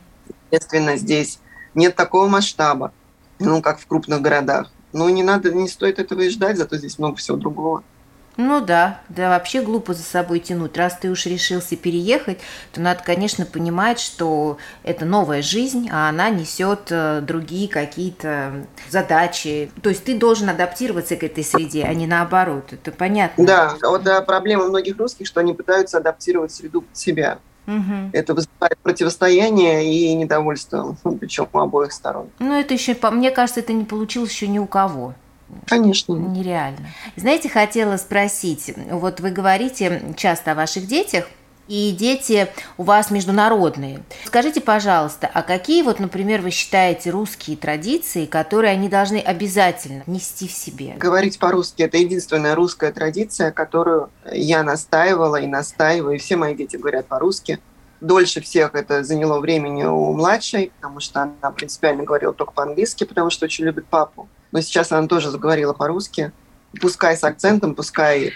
Естественно, 0.50 0.96
здесь 0.96 1.40
нет 1.74 1.94
такого 1.94 2.26
масштаба, 2.26 2.90
ну, 3.38 3.60
как 3.60 3.78
в 3.78 3.86
крупных 3.86 4.22
городах. 4.22 4.70
Но 4.94 5.10
не 5.10 5.22
надо, 5.22 5.52
не 5.52 5.68
стоит 5.68 5.98
этого 5.98 6.22
и 6.22 6.30
ждать, 6.30 6.56
зато 6.56 6.78
здесь 6.78 6.98
много 6.98 7.16
всего 7.16 7.36
другого. 7.36 7.84
Ну 8.38 8.60
да, 8.60 9.00
да 9.08 9.30
вообще 9.30 9.62
глупо 9.62 9.94
за 9.94 10.04
собой 10.04 10.38
тянуть. 10.38 10.76
Раз 10.76 10.96
ты 10.96 11.10
уж 11.10 11.26
решился 11.26 11.74
переехать, 11.74 12.38
то 12.72 12.80
надо, 12.80 13.02
конечно, 13.02 13.44
понимать, 13.44 13.98
что 13.98 14.58
это 14.84 15.04
новая 15.04 15.42
жизнь, 15.42 15.88
а 15.90 16.08
она 16.08 16.30
несет 16.30 16.86
э, 16.90 17.20
другие 17.20 17.68
какие-то 17.68 18.64
задачи. 18.88 19.72
То 19.82 19.88
есть 19.90 20.04
ты 20.04 20.16
должен 20.16 20.48
адаптироваться 20.48 21.16
к 21.16 21.24
этой 21.24 21.42
среде, 21.42 21.82
а 21.82 21.92
не 21.92 22.06
наоборот. 22.06 22.72
Это 22.72 22.92
понятно. 22.92 23.44
Да, 23.44 23.74
вот 23.82 24.04
да, 24.04 24.22
проблема 24.22 24.66
многих 24.66 24.96
русских, 24.98 25.26
что 25.26 25.40
они 25.40 25.52
пытаются 25.52 25.98
адаптировать 25.98 26.52
среду 26.52 26.82
под 26.82 26.96
себя. 26.96 27.38
Угу. 27.66 28.10
Это 28.12 28.34
вызывает 28.34 28.78
противостояние 28.84 29.84
и 29.84 30.14
недовольство, 30.14 30.96
причем 31.18 31.48
у 31.52 31.58
обоих 31.58 31.90
сторон. 31.90 32.28
Ну, 32.38 32.58
это 32.58 32.72
еще, 32.72 32.96
мне 33.10 33.32
кажется, 33.32 33.58
это 33.58 33.72
не 33.72 33.84
получилось 33.84 34.30
еще 34.30 34.46
ни 34.46 34.60
у 34.60 34.66
кого. 34.66 35.14
Конечно. 35.66 36.14
Нереально. 36.14 36.88
Знаете, 37.16 37.48
хотела 37.48 37.96
спросить, 37.96 38.72
вот 38.90 39.20
вы 39.20 39.30
говорите 39.30 40.14
часто 40.16 40.52
о 40.52 40.54
ваших 40.54 40.86
детях, 40.86 41.26
и 41.68 41.92
дети 41.92 42.48
у 42.78 42.82
вас 42.82 43.10
международные. 43.10 44.02
Скажите, 44.24 44.60
пожалуйста, 44.60 45.30
а 45.32 45.42
какие 45.42 45.82
вот, 45.82 46.00
например, 46.00 46.40
вы 46.40 46.50
считаете 46.50 47.10
русские 47.10 47.58
традиции, 47.58 48.24
которые 48.24 48.72
они 48.72 48.88
должны 48.88 49.18
обязательно 49.18 50.02
нести 50.06 50.48
в 50.48 50.52
себе? 50.52 50.94
Говорить 50.96 51.38
по-русски– 51.38 51.82
это 51.84 51.98
единственная 51.98 52.54
русская 52.54 52.90
традиция, 52.90 53.52
которую 53.52 54.08
я 54.32 54.62
настаивала 54.62 55.36
и 55.36 55.46
настаиваю, 55.46 56.16
и 56.16 56.18
все 56.18 56.36
мои 56.36 56.54
дети 56.54 56.76
говорят 56.76 57.06
по-русски. 57.06 57.58
Дольше 58.00 58.40
всех 58.40 58.74
это 58.74 59.04
заняло 59.04 59.40
времени 59.40 59.84
у 59.84 60.12
младшей, 60.12 60.72
потому 60.76 61.00
что 61.00 61.22
она 61.22 61.50
принципиально 61.50 62.04
говорила 62.04 62.32
только 62.32 62.52
по-английски, 62.52 63.04
потому 63.04 63.28
что 63.28 63.44
очень 63.44 63.64
любит 63.64 63.86
папу 63.86 64.28
но 64.52 64.60
сейчас 64.60 64.92
она 64.92 65.06
тоже 65.06 65.30
заговорила 65.30 65.72
по-русски, 65.72 66.32
пускай 66.80 67.16
с 67.16 67.24
акцентом, 67.24 67.74
пускай 67.74 68.32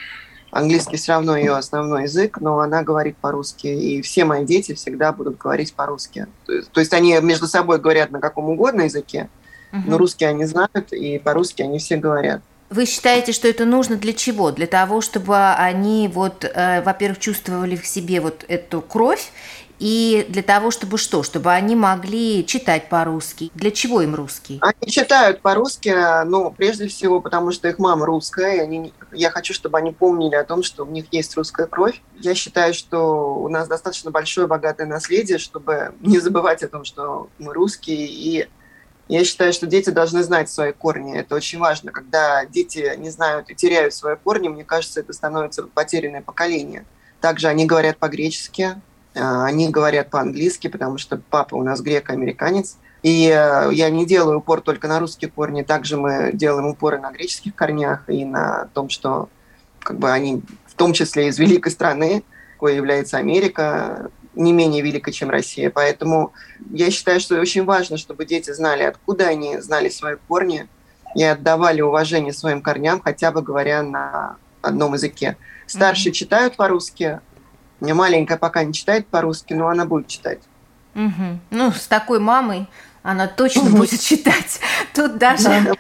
английский 0.51 0.97
все 0.97 1.13
равно 1.13 1.37
ее 1.37 1.57
основной 1.57 2.05
язык, 2.05 2.39
но 2.41 2.61
она 2.61 2.83
говорит 2.83 3.17
по-русски, 3.17 3.67
и 3.67 4.03
все 4.03 4.25
мои 4.25 4.45
дети 4.45 4.75
всегда 4.75 5.13
будут 5.13 5.39
говорить 5.39 5.75
по-русски. 5.75 6.27
То 6.47 6.81
есть 6.81 6.93
они 6.93 7.19
между 7.21 7.47
собой 7.47 7.81
говорят 7.81 8.11
на 8.11 8.21
каком 8.21 8.51
угодно 8.51 8.83
языке, 8.83 9.29
угу. 9.73 9.83
но 9.87 9.99
русский 9.99 10.27
они 10.27 10.45
знают, 10.45 10.93
и 10.93 11.19
по-русски 11.19 11.63
они 11.63 11.79
все 11.79 11.97
говорят. 11.97 12.43
Вы 12.73 12.87
считаете, 12.87 13.33
что 13.33 13.49
это 13.49 13.67
нужно 13.67 13.97
для 13.97 14.15
чего? 14.15 14.51
Для 14.51 14.67
того, 14.67 15.03
чтобы 15.03 15.37
они, 15.53 16.09
вот, 16.09 16.45
э, 16.45 16.81
во-первых, 16.83 17.19
чувствовали 17.19 17.77
в 17.77 17.87
себе 17.87 18.23
вот 18.23 18.47
эту 18.49 18.81
кровь, 18.81 19.31
и 19.83 20.25
для 20.29 20.45
того, 20.45 20.71
чтобы 20.71 20.97
что? 20.97 21.25
Чтобы 21.25 21.51
они 21.51 21.75
могли 21.75 22.47
читать 22.47 22.89
по-русски. 22.89 23.51
Для 23.57 23.73
чего 23.73 24.01
им 24.01 24.15
русский? 24.15 24.61
Они 24.63 24.93
читают 24.93 25.41
по-русски, 25.41 26.25
ну, 26.25 26.53
прежде 26.53 26.87
всего, 26.87 27.21
потому 27.21 27.51
что 27.51 27.67
их 27.67 27.81
мама 27.81 28.07
русская, 28.07 28.59
и 28.59 28.61
они, 28.61 28.95
я 29.11 29.31
хочу, 29.31 29.53
чтобы 29.53 29.79
они 29.79 29.91
помнили 29.91 30.37
о 30.37 30.45
том, 30.45 30.63
что 30.63 30.85
у 30.85 30.87
них 30.87 31.07
есть 31.11 31.37
русская 31.37 31.67
кровь. 31.67 32.01
Я 32.15 32.37
считаю, 32.37 32.75
что 32.75 33.35
у 33.35 33.49
нас 33.49 33.67
достаточно 33.67 34.13
большое 34.13 34.47
богатое 34.47 34.87
наследие, 34.87 35.39
чтобы 35.39 35.93
не 36.01 36.21
забывать 36.21 36.63
о 36.63 36.69
том, 36.69 36.85
что 36.85 37.29
мы 37.41 37.53
русские, 37.53 38.07
и 38.07 38.49
я 39.09 39.25
считаю, 39.25 39.53
что 39.53 39.67
дети 39.67 39.91
должны 39.91 40.23
знать 40.23 40.49
свои 40.49 40.71
корни. 40.71 41.19
Это 41.19 41.35
очень 41.35 41.59
важно. 41.59 41.91
Когда 41.91 42.47
дети 42.47 42.95
не 42.99 43.11
знают 43.11 43.51
и 43.51 43.57
теряют 43.57 43.95
свои 43.95 44.15
корни, 44.15 44.47
мне 44.47 44.63
кажется, 44.63 45.01
это 45.01 45.13
становится 45.13 45.65
потерянное 45.65 46.23
поколение. 46.23 46.87
Также 47.21 47.49
они 47.49 47.67
говорят 47.67 47.99
по-гречески, 47.99 48.81
они 49.15 49.69
говорят 49.69 50.11
по-английски, 50.11 50.69
потому 50.69 50.99
что 50.99 51.21
папа 51.31 51.55
у 51.55 51.63
нас 51.63 51.81
грек-американец. 51.81 52.77
И 53.03 53.27
э, 53.27 53.71
я 53.73 53.91
не 53.91 54.07
делаю 54.07 54.39
упор 54.39 54.61
только 54.61 54.87
на 54.87 55.01
русские 55.01 55.31
корни, 55.31 55.63
также 55.63 55.97
мы 55.97 56.31
делаем 56.33 56.67
упоры 56.67 56.99
на 56.99 57.11
греческих 57.11 57.55
корнях 57.55 58.09
и 58.09 58.25
на 58.25 58.69
том, 58.75 58.89
что 58.89 59.29
как 59.81 59.99
бы 59.99 60.11
они 60.11 60.43
в 60.67 60.75
том 60.75 60.93
числе 60.93 61.29
из 61.29 61.39
великой 61.39 61.73
страны, 61.73 62.23
какой 62.55 62.77
является 62.77 63.19
Америка, 63.19 64.11
не 64.35 64.53
менее 64.53 64.83
великой, 64.83 65.13
чем 65.13 65.31
Россия. 65.31 65.69
Поэтому 65.71 66.33
я 66.71 66.91
считаю, 66.91 67.21
что 67.21 67.39
очень 67.41 67.65
важно, 67.65 67.99
чтобы 67.99 68.25
дети 68.25 68.53
знали, 68.53 68.85
откуда 68.85 69.27
они 69.27 69.59
знали 69.59 69.89
свои 69.89 70.17
корни 70.29 70.69
и 71.15 71.23
отдавали 71.23 71.81
уважение 71.81 72.33
своим 72.33 72.63
корням, 72.63 73.01
хотя 73.01 73.33
бы 73.33 73.43
говоря 73.43 73.83
на 73.83 74.37
одном 74.63 74.95
языке. 74.95 75.37
Старшие 75.67 76.13
mm-hmm. 76.13 76.15
читают 76.15 76.57
по-русски, 76.57 77.21
меня 77.83 77.95
маленькая 77.95 78.37
пока 78.39 78.65
не 78.65 78.73
читает 78.73 79.07
по-русски, 79.07 79.55
но 79.55 79.69
она 79.69 79.85
будет 79.85 80.09
читать. 80.09 80.41
Угу. 80.95 81.39
Ну, 81.51 81.73
с 81.73 81.87
такой 81.87 82.21
мамой 82.21 82.67
она 83.03 83.27
точно 83.27 83.71
будет 83.71 84.01
читать. 84.01 84.61
Тут 84.95 85.19
даже, 85.19 85.75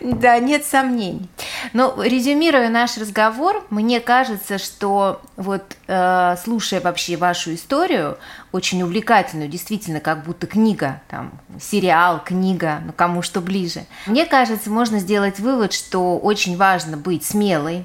да, 0.00 0.38
нет 0.38 0.64
сомнений. 0.64 1.28
Но 1.72 2.02
резюмируя 2.02 2.70
наш 2.70 2.96
разговор, 2.96 3.64
мне 3.70 4.00
кажется, 4.00 4.58
что 4.58 5.20
вот 5.36 5.76
э, 5.86 6.36
слушая 6.42 6.80
вообще 6.80 7.16
вашу 7.16 7.54
историю, 7.54 8.16
очень 8.52 8.82
увлекательную, 8.82 9.48
действительно, 9.48 10.00
как 10.00 10.24
будто 10.24 10.46
книга, 10.46 11.02
там, 11.08 11.32
сериал, 11.60 12.22
книга, 12.24 12.80
ну 12.86 12.92
кому 12.92 13.22
что 13.22 13.40
ближе. 13.40 13.84
Мне 14.06 14.24
кажется, 14.24 14.70
можно 14.70 14.98
сделать 14.98 15.38
вывод, 15.38 15.72
что 15.74 16.18
очень 16.18 16.56
важно 16.56 16.96
быть 16.96 17.24
смелой, 17.24 17.84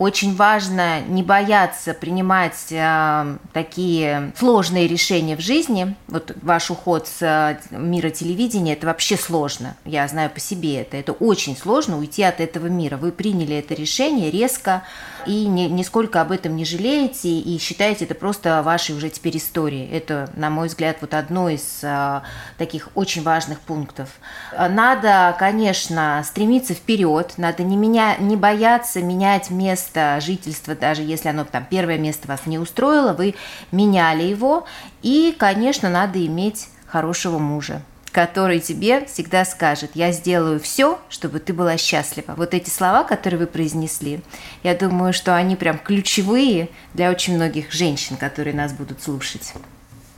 очень 0.00 0.34
важно 0.34 1.02
не 1.02 1.22
бояться 1.22 1.92
принимать 1.92 2.68
э, 2.70 3.36
такие 3.52 4.32
сложные 4.34 4.88
решения 4.88 5.36
в 5.36 5.40
жизни. 5.40 5.94
Вот 6.08 6.34
ваш 6.40 6.70
уход 6.70 7.06
с 7.06 7.20
э, 7.20 7.58
мира 7.76 8.08
телевидения– 8.08 8.72
это 8.74 8.86
вообще 8.86 9.18
сложно. 9.18 9.76
Я 9.84 10.08
знаю 10.08 10.30
по 10.30 10.40
себе 10.40 10.80
это. 10.80 10.96
Это 10.96 11.12
очень 11.12 11.54
сложно 11.54 11.98
уйти 11.98 12.22
от 12.22 12.40
этого 12.40 12.68
мира. 12.68 12.96
Вы 12.96 13.12
приняли 13.12 13.56
это 13.56 13.74
решение 13.74 14.30
резко 14.30 14.84
и 15.26 15.44
ни, 15.44 15.64
нисколько 15.64 16.22
об 16.22 16.32
этом 16.32 16.56
не 16.56 16.64
жалеете 16.64 17.28
и 17.28 17.58
считаете 17.58 18.06
это 18.06 18.14
просто 18.14 18.62
вашей 18.62 18.96
уже 18.96 19.10
теперь 19.10 19.36
историей. 19.36 19.86
Это, 19.92 20.30
на 20.34 20.48
мой 20.48 20.68
взгляд, 20.68 20.96
вот 21.02 21.12
одно 21.12 21.50
из 21.50 21.80
э, 21.82 22.22
таких 22.56 22.88
очень 22.94 23.22
важных 23.22 23.60
пунктов. 23.60 24.08
Надо, 24.56 25.36
конечно, 25.38 26.22
стремиться 26.24 26.72
вперед, 26.72 27.34
надо 27.36 27.64
не, 27.64 27.76
меня, 27.76 28.16
не 28.16 28.36
бояться 28.36 29.02
менять 29.02 29.50
место 29.50 29.89
место 29.90 30.20
жительства, 30.20 30.74
даже 30.74 31.02
если 31.02 31.28
оно 31.28 31.44
там 31.44 31.66
первое 31.68 31.98
место 31.98 32.28
вас 32.28 32.46
не 32.46 32.58
устроило, 32.58 33.12
вы 33.12 33.34
меняли 33.72 34.22
его. 34.22 34.66
И, 35.02 35.34
конечно, 35.36 35.90
надо 35.90 36.24
иметь 36.24 36.68
хорошего 36.86 37.38
мужа 37.38 37.82
который 38.12 38.58
тебе 38.58 39.06
всегда 39.06 39.44
скажет, 39.44 39.92
я 39.94 40.10
сделаю 40.10 40.58
все, 40.58 40.98
чтобы 41.08 41.38
ты 41.38 41.52
была 41.52 41.76
счастлива. 41.76 42.34
Вот 42.36 42.54
эти 42.54 42.68
слова, 42.68 43.04
которые 43.04 43.38
вы 43.38 43.46
произнесли, 43.46 44.20
я 44.64 44.74
думаю, 44.74 45.12
что 45.12 45.36
они 45.36 45.54
прям 45.54 45.78
ключевые 45.78 46.70
для 46.92 47.10
очень 47.10 47.36
многих 47.36 47.70
женщин, 47.70 48.16
которые 48.16 48.52
нас 48.52 48.72
будут 48.72 49.00
слушать. 49.00 49.52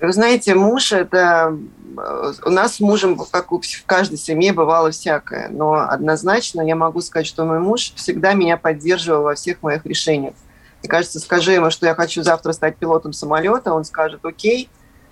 Вы 0.02 0.12
знаете, 0.12 0.56
муж– 0.56 0.92
это… 0.92 1.56
Э, 1.96 2.32
у 2.44 2.50
нас 2.50 2.76
с 2.76 2.80
мужем, 2.80 3.16
как 3.30 3.52
в 3.52 3.60
каждой 3.86 4.18
семье, 4.18 4.52
бывало 4.52 4.90
всякое. 4.90 5.48
Но 5.48 5.74
однозначно 5.74 6.60
я 6.60 6.74
могу 6.74 7.00
сказать, 7.00 7.26
что 7.26 7.44
мой 7.44 7.60
муж 7.60 7.92
всегда 7.94 8.34
меня 8.34 8.56
поддерживал 8.56 9.22
во 9.22 9.36
всех 9.36 9.62
моих 9.62 9.86
решениях. 9.86 10.34
Мне 10.80 10.88
кажется, 10.88 11.20
скажи 11.20 11.52
ему, 11.52 11.70
что 11.70 11.86
я 11.86 11.94
хочу 11.94 12.24
завтра 12.24 12.52
стать 12.52 12.76
пилотом 12.76 13.12
самолета, 13.12 13.72
он 13.72 13.84
скажет 13.84 14.24
«Окей, 14.24 14.68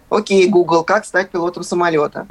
окей, 0.08 0.48
Google, 0.48 0.82
как 0.82 1.04
стать 1.04 1.30
пилотом 1.30 1.62
самолета?» 1.62 2.26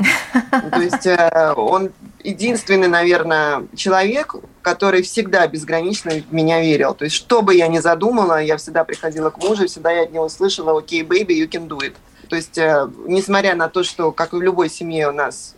То 0.51 0.81
есть 0.81 1.07
э, 1.07 1.53
он 1.55 1.91
единственный, 2.21 2.89
наверное, 2.89 3.63
человек, 3.77 4.35
который 4.61 5.03
всегда 5.03 5.47
безгранично 5.47 6.11
в 6.11 6.33
меня 6.33 6.59
верил. 6.59 6.93
То 6.93 7.05
есть 7.05 7.15
что 7.15 7.41
бы 7.41 7.55
я 7.55 7.69
ни 7.69 7.79
задумала, 7.79 8.43
я 8.43 8.57
всегда 8.57 8.83
приходила 8.83 9.29
к 9.29 9.41
мужу, 9.41 9.65
всегда 9.67 9.91
я 9.91 10.03
от 10.03 10.11
него 10.11 10.27
слышала 10.27 10.77
«Окей, 10.77 11.03
baby, 11.03 11.29
you 11.29 11.47
can 11.49 11.69
do 11.69 11.77
it». 11.77 11.93
То 12.29 12.35
есть, 12.35 12.57
э, 12.57 12.87
несмотря 13.05 13.55
на 13.55 13.67
то, 13.67 13.83
что, 13.83 14.11
как 14.11 14.33
и 14.33 14.37
в 14.37 14.41
любой 14.41 14.69
семье, 14.69 15.09
у 15.09 15.11
нас 15.11 15.55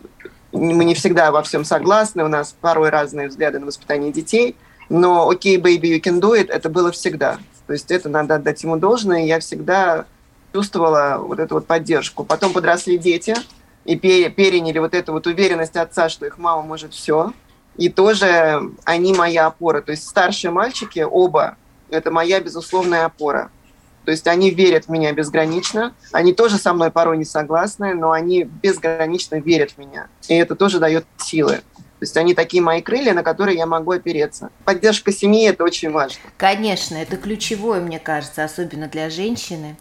мы 0.52 0.84
не 0.84 0.94
всегда 0.94 1.30
во 1.30 1.42
всем 1.42 1.64
согласны, 1.64 2.24
у 2.24 2.28
нас 2.28 2.54
порой 2.60 2.90
разные 2.90 3.28
взгляды 3.28 3.58
на 3.58 3.66
воспитание 3.66 4.12
детей, 4.12 4.56
но 4.88 5.28
«Окей, 5.28 5.58
baby, 5.58 5.82
you 5.82 6.00
can 6.00 6.20
do 6.20 6.38
it» 6.38 6.48
это 6.48 6.68
было 6.68 6.90
всегда. 6.90 7.38
То 7.66 7.72
есть 7.72 7.90
это 7.90 8.08
надо 8.08 8.34
отдать 8.34 8.62
ему 8.62 8.76
должное, 8.76 9.22
и 9.22 9.26
я 9.26 9.40
всегда 9.40 10.06
чувствовала 10.52 11.18
вот 11.18 11.38
эту 11.38 11.54
вот 11.54 11.66
поддержку. 11.66 12.24
Потом 12.24 12.52
подросли 12.52 12.98
дети, 12.98 13.34
и 13.84 13.96
переняли 13.96 14.78
вот 14.78 14.94
эту 14.94 15.12
вот 15.12 15.26
уверенность 15.26 15.76
отца, 15.76 16.08
что 16.08 16.26
их 16.26 16.38
мама 16.38 16.62
может 16.62 16.94
все. 16.94 17.32
И 17.76 17.88
тоже 17.88 18.70
они 18.84 19.12
моя 19.14 19.46
опора. 19.46 19.80
То 19.80 19.92
есть 19.92 20.06
старшие 20.06 20.50
мальчики, 20.50 21.00
оба, 21.00 21.56
это 21.90 22.10
моя 22.10 22.40
безусловная 22.40 23.06
опора. 23.06 23.50
То 24.04 24.10
есть 24.10 24.26
они 24.26 24.50
верят 24.50 24.86
в 24.86 24.88
меня 24.88 25.12
безгранично. 25.12 25.94
Они 26.12 26.32
тоже 26.32 26.58
со 26.58 26.72
мной 26.72 26.90
порой 26.90 27.18
не 27.18 27.24
согласны, 27.24 27.94
но 27.94 28.10
они 28.10 28.44
безгранично 28.44 29.40
верят 29.40 29.72
в 29.72 29.78
меня. 29.78 30.08
И 30.28 30.34
это 30.34 30.54
тоже 30.54 30.78
дает 30.78 31.04
силы. 31.18 31.60
То 32.02 32.04
есть 32.04 32.16
они 32.16 32.34
такие 32.34 32.60
мои 32.60 32.82
крылья, 32.82 33.14
на 33.14 33.22
которые 33.22 33.56
я 33.56 33.64
могу 33.64 33.92
опереться. 33.92 34.50
Поддержка 34.64 35.12
семьи– 35.12 35.48
это 35.48 35.62
очень 35.62 35.92
важно. 35.92 36.18
Конечно, 36.36 36.96
это 36.96 37.16
ключевое, 37.16 37.80
мне 37.80 38.00
кажется, 38.00 38.42
особенно 38.42 38.88
для 38.88 39.08
женщины. 39.08 39.76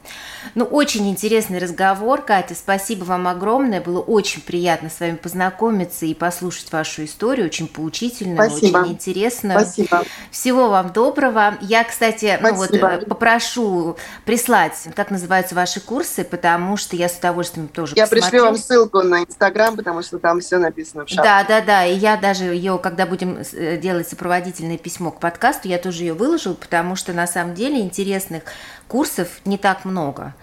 Ну, 0.53 0.65
очень 0.65 1.09
интересный 1.09 1.57
разговор, 1.57 2.21
Катя. 2.21 2.53
Спасибо 2.53 3.05
вам 3.05 3.27
огромное. 3.27 3.81
Было 3.81 4.01
очень 4.01 4.43
приятно 4.43 4.91
с 4.91 4.99
вами 4.99 5.15
познакомиться 5.15 6.05
и 6.05 6.13
послушать 6.13 6.71
вашу 6.71 7.05
историю. 7.05 7.47
Очень 7.47 7.67
поучительную, 7.67 8.35
Спасибо. 8.51 8.77
очень 8.77 8.91
интересную. 8.91 9.59
Спасибо. 9.59 10.03
Всего 10.29 10.69
вам 10.69 10.93
доброго. 10.93 11.55
Я, 11.61 11.83
кстати, 11.83 12.37
ну 12.39 12.53
вот, 12.53 12.69
э, 12.69 12.99
попрошу 13.07 13.97
прислать, 14.25 14.77
как 14.95 15.09
называются 15.09 15.55
ваши 15.55 15.79
курсы, 15.79 16.23
потому 16.23 16.77
что 16.77 16.95
я 16.95 17.09
с 17.09 17.17
удовольствием 17.17 17.67
тоже 17.67 17.95
Я 17.95 18.03
посмотрю. 18.03 18.29
пришлю 18.29 18.43
вам 18.45 18.57
ссылку 18.57 19.01
на 19.01 19.23
Инстаграм, 19.23 19.75
потому 19.75 20.03
что 20.03 20.19
там 20.19 20.39
все 20.39 20.59
написано 20.59 21.07
в 21.07 21.09
шапке. 21.09 21.23
Да, 21.23 21.43
да, 21.43 21.61
да. 21.61 21.85
И 21.85 21.95
я 21.95 22.10
я 22.11 22.17
даже 22.17 22.45
ее, 22.45 22.77
когда 22.77 23.05
будем 23.05 23.37
э, 23.53 23.77
делать 23.77 24.07
сопроводительное 24.07 24.77
письмо 24.77 25.11
к 25.11 25.19
подкасту, 25.19 25.67
я 25.67 25.77
тоже 25.77 26.03
ее 26.03 26.13
выложу, 26.13 26.55
потому 26.55 26.95
что 26.95 27.13
на 27.13 27.27
самом 27.27 27.55
деле 27.55 27.79
интересных 27.79 28.43
курсов 28.87 29.27
не 29.45 29.57
так 29.57 29.85
много. 29.85 30.33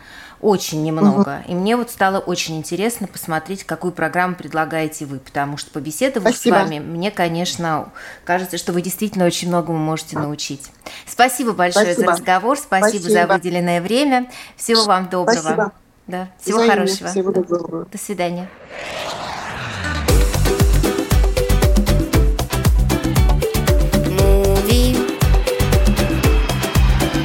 Очень 0.40 0.84
немного. 0.84 1.42
Угу. 1.44 1.52
И 1.52 1.54
мне 1.56 1.76
вот 1.76 1.90
стало 1.90 2.20
очень 2.20 2.56
интересно 2.56 3.08
посмотреть, 3.08 3.64
какую 3.64 3.92
программу 3.92 4.36
предлагаете 4.36 5.04
вы, 5.04 5.18
потому 5.18 5.56
что 5.56 5.70
побеседовав 5.72 6.32
Спасибо. 6.32 6.54
с 6.54 6.58
вами, 6.58 6.78
мне, 6.78 7.10
конечно, 7.10 7.90
кажется, 8.24 8.56
что 8.56 8.72
вы 8.72 8.80
действительно 8.80 9.26
очень 9.26 9.48
многому 9.48 9.78
можете 9.78 10.16
научить. 10.16 10.70
Спасибо 11.06 11.52
большое 11.52 11.86
Спасибо. 11.86 12.06
за 12.06 12.12
разговор, 12.12 12.56
спасибо, 12.56 13.00
спасибо 13.00 13.10
за 13.10 13.26
выделенное 13.26 13.82
время. 13.82 14.30
Всего 14.56 14.84
вам 14.84 15.08
доброго. 15.08 15.40
Спасибо. 15.40 15.72
Да, 16.06 16.28
всего 16.40 16.58
Взаимно. 16.58 16.74
хорошего. 16.74 17.10
Всего 17.10 17.32
доброго. 17.32 17.86
До 17.86 17.98
свидания. 17.98 18.48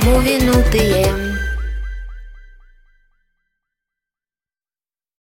Minutiem 0.05 1.22